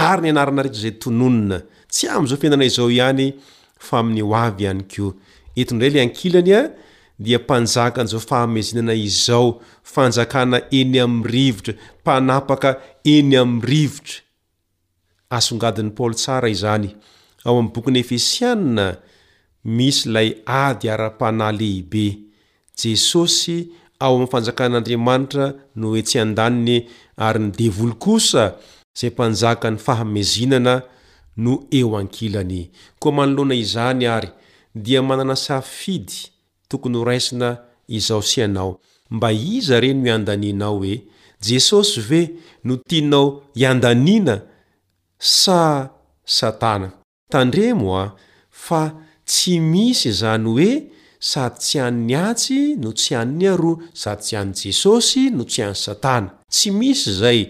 ary 0.08 0.22
ny 0.24 0.30
anarana 0.32 0.62
rehetra 0.66 0.82
zay 0.86 0.94
tononina 1.04 1.58
tsy 1.92 2.06
amn'izao 2.14 2.38
fiainana 2.42 2.64
izao 2.72 2.88
ihany 2.96 3.24
fa 3.86 3.94
amin'ny 4.02 4.24
hoavy 4.32 4.64
ihany 4.66 4.82
koa 4.96 5.12
eton'dray 5.62 5.92
la 5.94 6.00
ankilany 6.06 6.52
a 6.56 6.62
dia 7.24 7.38
mpanjaka 7.42 8.00
n'izao 8.04 8.22
fahamezinana 8.30 8.94
izao 9.08 9.46
fanjakana 9.94 10.58
eny 10.80 10.96
ami'nyrivotra 11.06 11.72
mpanapaka 12.00 12.70
eny 13.14 13.32
ami'nyrivotra 13.44 14.16
asongadin'ny 15.36 15.92
paol 15.96 16.14
tsara 16.22 16.48
izany 16.56 16.88
ao 17.46 17.54
am'ny 17.60 17.72
bokiny 17.76 17.98
efesianna 18.04 18.86
misy 19.64 20.08
ilay 20.10 20.28
ady 20.46 20.90
ara-panà 20.90 21.52
lehibe 21.52 22.18
jesosy 22.76 23.68
ao 23.98 24.14
am'ny 24.16 24.28
fanjakàn'andriamanitra 24.32 25.46
no 25.78 25.86
oe 25.94 26.02
tsy 26.06 26.18
an-daniny 26.24 26.88
ary 27.16 27.40
ny 27.42 27.50
devolo 27.58 27.94
kosa 28.04 28.44
zay 28.98 29.10
mpanjaka 29.10 29.70
ny 29.70 29.78
fahamezinana 29.86 30.74
no 31.44 31.52
eo 31.78 31.90
ankilani 32.00 32.70
koa 32.98 33.12
manoloana 33.16 33.54
izany 33.54 34.04
ary 34.06 34.30
dia 34.74 35.02
manana 35.02 35.36
safidy 35.36 36.14
tokony 36.68 36.98
ho 36.98 37.04
raisina 37.04 37.48
izao 37.88 38.22
si 38.22 38.42
anao 38.42 38.80
mba 39.10 39.32
iza 39.32 39.80
rey 39.80 39.94
no 39.94 40.06
ian-daninao 40.08 40.76
oe 40.82 40.94
jesosy 41.40 42.00
ve 42.00 42.20
no 42.64 42.76
tinao 42.76 43.26
iandanina 43.54 44.42
sa 45.18 45.90
satana 46.24 46.90
tsy 49.32 49.58
misy 49.70 50.08
izany 50.12 50.46
hoe 50.54 50.70
sady 51.28 51.58
tsy 51.64 51.78
an'ny 51.86 52.14
atsy 52.28 52.58
no 52.82 52.90
tsy 52.98 53.12
an'ny 53.22 53.46
aroa 53.52 53.78
sady 54.02 54.22
tsy 54.26 54.36
an' 54.40 54.50
jesosy 54.60 55.22
no 55.36 55.44
tsy 55.50 55.62
an'ny 55.66 55.78
satana 55.84 56.30
tsy 56.54 56.68
misy 56.78 57.08
izay 57.16 57.40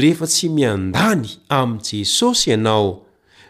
rehefa 0.00 0.26
tsy 0.32 0.46
miandany 0.56 1.28
am' 1.58 1.74
jesosy 1.86 2.46
ianao 2.52 2.88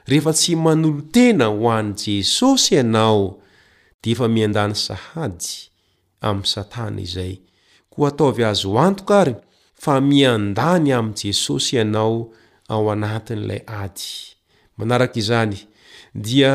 rehefa 0.09 0.33
tsy 0.39 0.53
manolo 0.65 1.03
tena 1.15 1.47
ho 1.53 1.69
any 1.79 1.93
jesosy 2.05 2.75
ianao 2.79 3.23
de 4.03 4.11
efa 4.13 4.27
miandany 4.35 4.75
sahady 4.87 5.51
am'y 6.29 6.47
satana 6.55 7.01
izay 7.07 7.35
koa 7.93 8.09
ataovy 8.11 8.45
azo 8.51 8.71
hoantokary 8.77 9.35
fa 9.83 10.01
miandany 10.01 10.89
am'i 11.01 11.15
jesosy 11.21 11.77
ianao 11.77 12.17
ao 12.73 12.85
anatin'ilay 12.95 13.63
ady 13.83 14.09
manaraka 14.77 15.17
izany 15.23 15.57
dia 16.27 16.55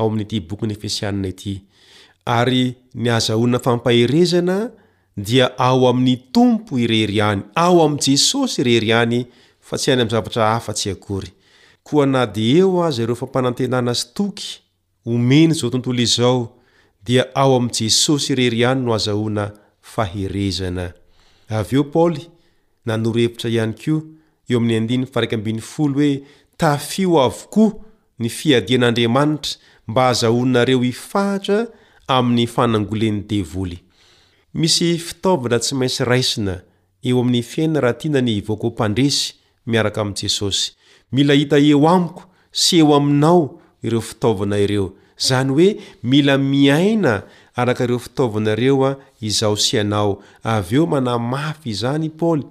aoamin'yty 0.00 0.40
bokyny 0.48 0.72
efesianaity 0.72 1.54
ary 2.38 2.62
nyazaoana 3.02 3.58
fampaherezana 3.64 4.56
dia 5.26 5.46
ao 5.66 5.88
amin'ny 5.90 6.16
tompo 6.32 6.78
irery 6.78 7.20
any 7.28 7.42
ao 7.64 7.82
am' 7.84 7.96
jesosy 8.06 8.62
irery 8.62 8.92
any 9.02 9.18
fa 9.68 9.76
tsy 9.78 9.90
hainy 9.90 10.02
amzavatra 10.06 10.44
hafa 10.54 10.72
tsy 10.78 10.90
akory 10.94 11.30
oa 11.92 12.06
na 12.06 12.26
di 12.26 12.44
eo 12.58 12.84
azreo 12.84 13.14
fampanantenana 13.22 13.94
sy 14.00 14.06
toky 14.18 14.48
omeny 15.06 15.52
ao 15.62 15.70
tontolo 15.70 16.02
izao 16.02 16.40
dia 17.04 17.24
ao 17.34 17.56
am 17.56 17.68
jesosy 17.78 18.32
ireryany 18.32 18.80
no 18.84 18.94
azaona 18.94 19.50
hezoo 20.14 20.68
e 26.04 26.10
tafio 26.56 27.20
avokoa 27.22 27.70
ny 28.18 28.28
fiadian'andriamanitra 28.28 29.56
mba 29.90 30.02
hazaolonareo 30.06 30.80
hifahatra 30.82 31.66
amin'ny 32.08 32.46
fanangoleny 32.54 33.20
devoly 33.30 33.78
misy 34.60 34.90
fitaovana 34.98 35.58
tsy 35.62 35.74
maintsy 35.78 36.04
raisina 36.10 36.54
eo 37.08 37.20
amin'ny 37.20 37.42
fiainna 37.42 37.80
raha 37.80 37.94
tiananyvoako 38.00 38.66
mpandresy 38.70 39.34
miaraka 39.66 40.00
amy 40.00 40.12
jesosy 40.22 40.72
mila 41.12 41.34
hita 41.40 41.58
eo 41.70 41.82
amiko 41.94 42.22
sy 42.62 42.76
eo 42.80 42.94
aminao 42.98 43.42
ireo 43.82 44.00
fitaovana 44.00 44.58
ireo 44.64 44.86
zany 45.28 45.50
hoe 45.56 45.68
mila 46.12 46.38
miaina 46.38 47.22
arakareo 47.56 47.98
fitaovanareoa 47.98 48.92
izaho 49.20 49.56
sianao 49.56 50.22
avy 50.44 50.76
eo 50.76 50.86
manay 50.86 51.18
mafy 51.18 51.70
izany 51.70 52.08
paoly 52.10 52.44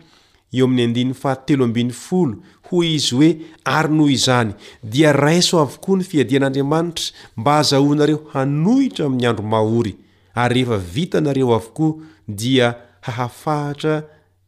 eo3 0.53 2.33
hoy 2.71 2.93
izy 2.95 3.15
hoe 3.15 3.37
arinoy 3.65 4.15
zany 4.17 4.55
dia 4.83 5.11
raiso 5.13 5.59
avokoa 5.59 5.97
ny 5.97 6.03
fiadian'andriamanitra 6.03 7.05
mba 7.37 7.53
hazahoanareo 7.53 8.19
hanohitra 8.33 9.05
amin'ny 9.05 9.27
andro 9.29 9.45
mahory 9.45 9.95
ary 10.35 10.53
rehefa 10.53 10.77
vita 10.77 11.21
nareo 11.21 11.55
avokoa 11.55 11.93
dia 12.27 12.75
hahafahatra 13.01 14.03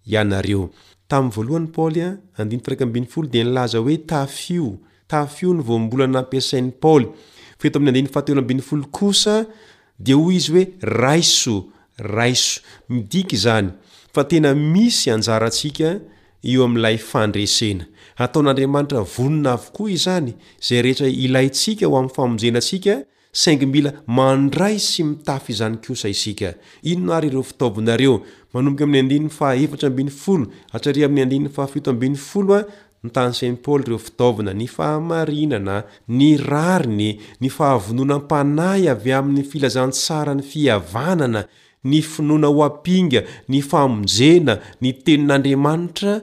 ianareo 0.05 0.69
tamn'ny 1.07 1.31
voalohan'ny 1.35 1.67
paolya 1.75 2.17
andiny 2.37 3.05
folo 3.09 3.27
de 3.27 3.43
nilaza 3.43 3.77
hoe 3.79 3.97
tafio 3.97 4.73
tafio 5.07 5.53
ny 5.53 5.61
voambola 5.61 6.07
nampiasain'ny 6.07 6.71
paoly 6.71 7.07
feto 7.59 7.79
ami'ny 7.79 7.89
andiny 7.89 8.07
fahtelo 8.13 8.39
ambin'ny 8.41 8.61
folo 8.63 8.83
kosa 8.91 9.45
dea 9.99 10.15
hoy 10.15 10.35
izy 10.35 10.51
hoe 10.53 10.67
raiso 10.81 11.63
rasokzany 11.97 13.69
ataon'andriamanitra 18.19 19.01
vonona 19.15 19.51
avokoa 19.57 19.91
izany 19.95 20.31
zay 20.69 20.81
reheta 20.85 21.07
ilay 21.07 21.47
nsika 21.51 21.85
ho 21.87 21.95
amin'ny 21.97 22.15
famojena 22.15 22.59
nsika 22.61 22.95
saingi 23.41 23.67
mandray 24.17 24.77
sy 24.79 25.03
mitafy 25.03 25.51
izany 25.53 25.77
kosa 25.85 26.09
isika 26.09 26.49
inono 26.91 27.13
ary 27.17 27.27
ireo 27.31 27.43
fitaovnareo 27.51 28.15
manomboka 28.53 28.83
amin'ny 28.87 28.99
andinny 29.05 29.29
fahaefatrabn' 29.37 30.09
folo 30.21 30.45
atsari 30.73 31.03
amin'ny 31.07 31.23
andiny 31.25 31.49
fahafion 31.55 32.15
foloa 32.29 32.61
n 33.05 33.09
tany 33.15 33.33
sm 33.33 33.55
pal 33.65 33.81
ireo 33.87 33.97
fitaovna 33.97 34.53
ny 34.53 34.67
fahamarinana 34.75 35.77
ny 36.07 36.29
rariny 36.37 37.09
ny 37.41 37.49
fahavonoanampanay 37.49 38.89
avy 38.93 39.13
amin'ny 39.19 39.43
filazantsara 39.51 40.33
ny 40.39 40.43
fiavanana 40.51 41.41
ny 41.89 42.01
finoana 42.11 42.47
oampinga 42.59 43.21
ny 43.49 43.61
famonjena 43.71 44.53
ny 44.81 44.89
tenin'andriamanitra 45.05 46.15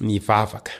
ny 0.00 0.18
vavaka 0.20 0.72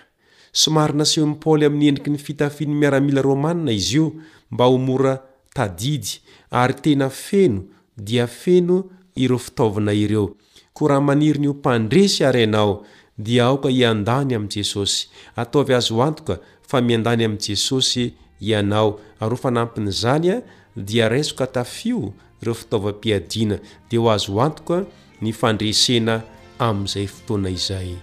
somarina 0.53 1.05
sehon 1.05 1.35
paoly 1.41 1.67
amin'ny 1.67 1.89
endriky 1.93 2.11
ny 2.11 2.19
fitafiany 2.21 2.75
miaramila 2.75 3.23
romanina 3.23 3.73
izy 3.73 3.97
io 3.97 4.13
mba 4.51 4.65
ho 4.69 4.79
mora 4.79 5.15
tadidy 5.55 6.21
ary 6.51 6.75
tena 6.83 7.09
feno 7.11 7.63
dia 7.97 8.27
feno 8.27 8.85
ireo 9.17 9.39
fitaovana 9.39 9.93
ireo 9.97 10.37
ko 10.73 10.89
raha 10.89 11.01
maniri 11.01 11.39
ny 11.41 11.49
o 11.49 11.55
mpandresy 11.57 12.25
ary 12.25 12.41
ianao 12.45 12.85
dia 13.19 13.45
aoka 13.49 13.69
hiandany 13.69 14.37
amin' 14.37 14.49
jesosy 14.51 15.09
ataovy 15.37 15.75
azo 15.75 16.03
antoka 16.03 16.39
fa 16.69 16.81
miandany 16.81 17.25
amin' 17.25 17.39
jesosy 17.41 18.13
ianao 18.41 19.01
aro 19.21 19.37
fanampin'zany 19.37 20.27
a 20.31 20.37
dia 20.77 21.09
raisoka 21.09 21.47
tafio 21.47 22.13
ireo 22.43 22.55
fitaovam-piadiana 22.55 23.59
dea 23.91 24.01
ho 24.01 24.13
azo 24.13 24.37
antoka 24.41 24.85
ny 25.25 25.33
fandresena 25.33 26.21
amin'izay 26.61 27.07
fotoana 27.09 27.49
izay 27.57 27.97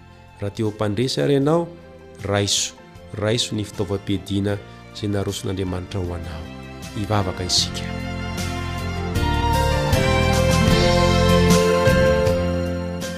raha 0.43 0.51
teo 0.55 0.67
ampandresy 0.67 1.21
ry 1.23 1.33
ianao 1.33 1.67
raiso 2.23 2.73
raiso 3.21 3.55
ny 3.55 3.63
fitaovam-piadiana 3.63 4.57
zay 4.99 5.07
narosin'andriamanitra 5.09 5.99
ho 6.03 6.13
anao 6.15 6.43
ivavaka 7.01 7.43
isika 7.43 7.85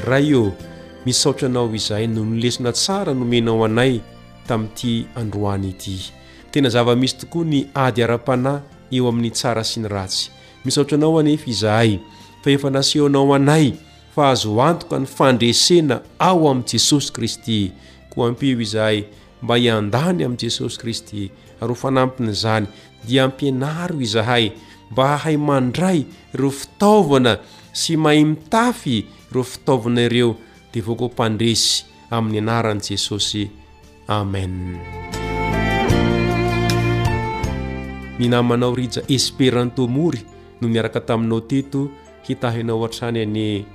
raha 0.05 0.19
io 0.21 0.53
miaotra 1.05 1.47
anao 1.49 1.75
izahy 1.75 2.07
no 2.07 2.25
nilesona 2.25 2.71
tsara 2.71 3.13
nomenao 3.13 3.65
anay 3.65 3.99
tamin'yity 4.47 5.05
androany 5.15 5.69
ity 5.69 6.13
tena 6.51 6.69
zava-misy 6.69 7.17
tokoa 7.17 7.45
ny 7.45 7.65
ady 7.73 8.03
ara-panahy 8.05 8.61
eo 8.91 9.09
amin'ny 9.09 9.31
tsara 9.33 9.63
sy 9.65 9.79
ny 9.81 9.87
ratsy 9.89 10.29
misaotra 10.65 10.97
anao 10.97 11.17
anefa 11.19 11.49
izahay 11.49 11.97
fa 12.43 12.51
efa 12.51 12.69
naseho 12.69 13.09
nao 13.09 13.33
anay 13.35 13.73
fahazo 14.15 14.61
antoka 14.63 14.95
ny 14.99 15.05
fandresena 15.05 15.95
ao 16.19 16.47
amin'ni 16.47 16.63
jesosy 16.71 17.11
kristy 17.11 17.59
ko 18.09 18.23
ampio 18.31 18.55
izahay 18.63 19.03
mba 19.43 19.55
hiandany 19.59 20.23
amin'i 20.23 20.47
jesosy 20.47 20.79
kristy 20.79 21.21
aryho 21.59 21.75
fanampin'izany 21.75 22.63
dia 23.03 23.27
ampianaro 23.27 23.99
izahay 23.99 24.55
mba 24.91 25.07
hahay 25.19 25.35
mandray 25.37 26.07
ireo 26.33 26.51
fitaovana 26.51 27.43
sy 27.75 27.99
mai 27.99 28.23
mitafy 28.25 29.03
reo 29.35 29.43
fitaovana 29.43 30.07
ireo 30.07 30.39
dea 30.71 30.83
vao 30.83 30.95
ko 30.95 31.11
mpandresy 31.11 31.83
amin'ny 32.09 32.39
anaran'i 32.39 32.87
jesosy 32.95 33.51
amen 34.07 34.79
minamanao 38.19 38.71
rija 38.75 39.03
esperantômory 39.11 40.23
no 40.63 40.71
miaraka 40.71 41.03
taminao 41.03 41.39
teto 41.43 41.91
hitahinao 42.23 42.79
oatrany 42.79 43.19
any 43.19 43.74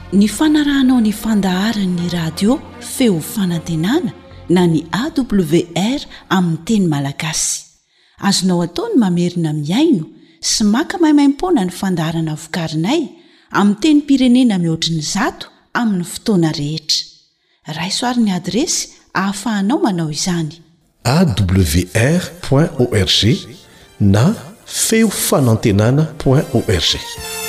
ny 0.13 0.27
fanarahnao 0.27 0.99
ny 1.01 1.11
fandaharanyny 1.15 2.09
radio 2.11 2.57
feo 2.81 3.21
fanantenana 3.23 4.11
na 4.49 4.65
ny 4.67 4.81
awr 4.91 6.01
amin'ny 6.29 6.57
teny 6.67 6.87
malagasy 6.93 7.63
azonao 8.29 8.61
ataony 8.65 8.95
mamerina 9.03 9.53
miaino 9.65 10.05
sy 10.49 10.63
maka 10.73 10.97
mahimaimpona 11.01 11.61
ny 11.65 11.71
fandaharana 11.79 12.33
vokarinay 12.43 13.01
amin'n 13.59 13.79
teny 13.81 13.99
pirenena 14.07 14.59
mihoatriny 14.63 15.01
zato 15.13 15.47
amin'ny 15.79 16.03
fotoana 16.13 16.51
rehetra 16.59 17.71
raysoaryn'ny 17.79 18.31
adresy 18.39 18.81
ahafahanao 19.15 19.79
manao 19.85 20.11
izany 20.11 20.53
awr 21.07 22.23
org 22.51 23.21
na 23.99 24.33
feo 24.65 25.09
fanantenana 25.09 26.07
org 26.25 27.40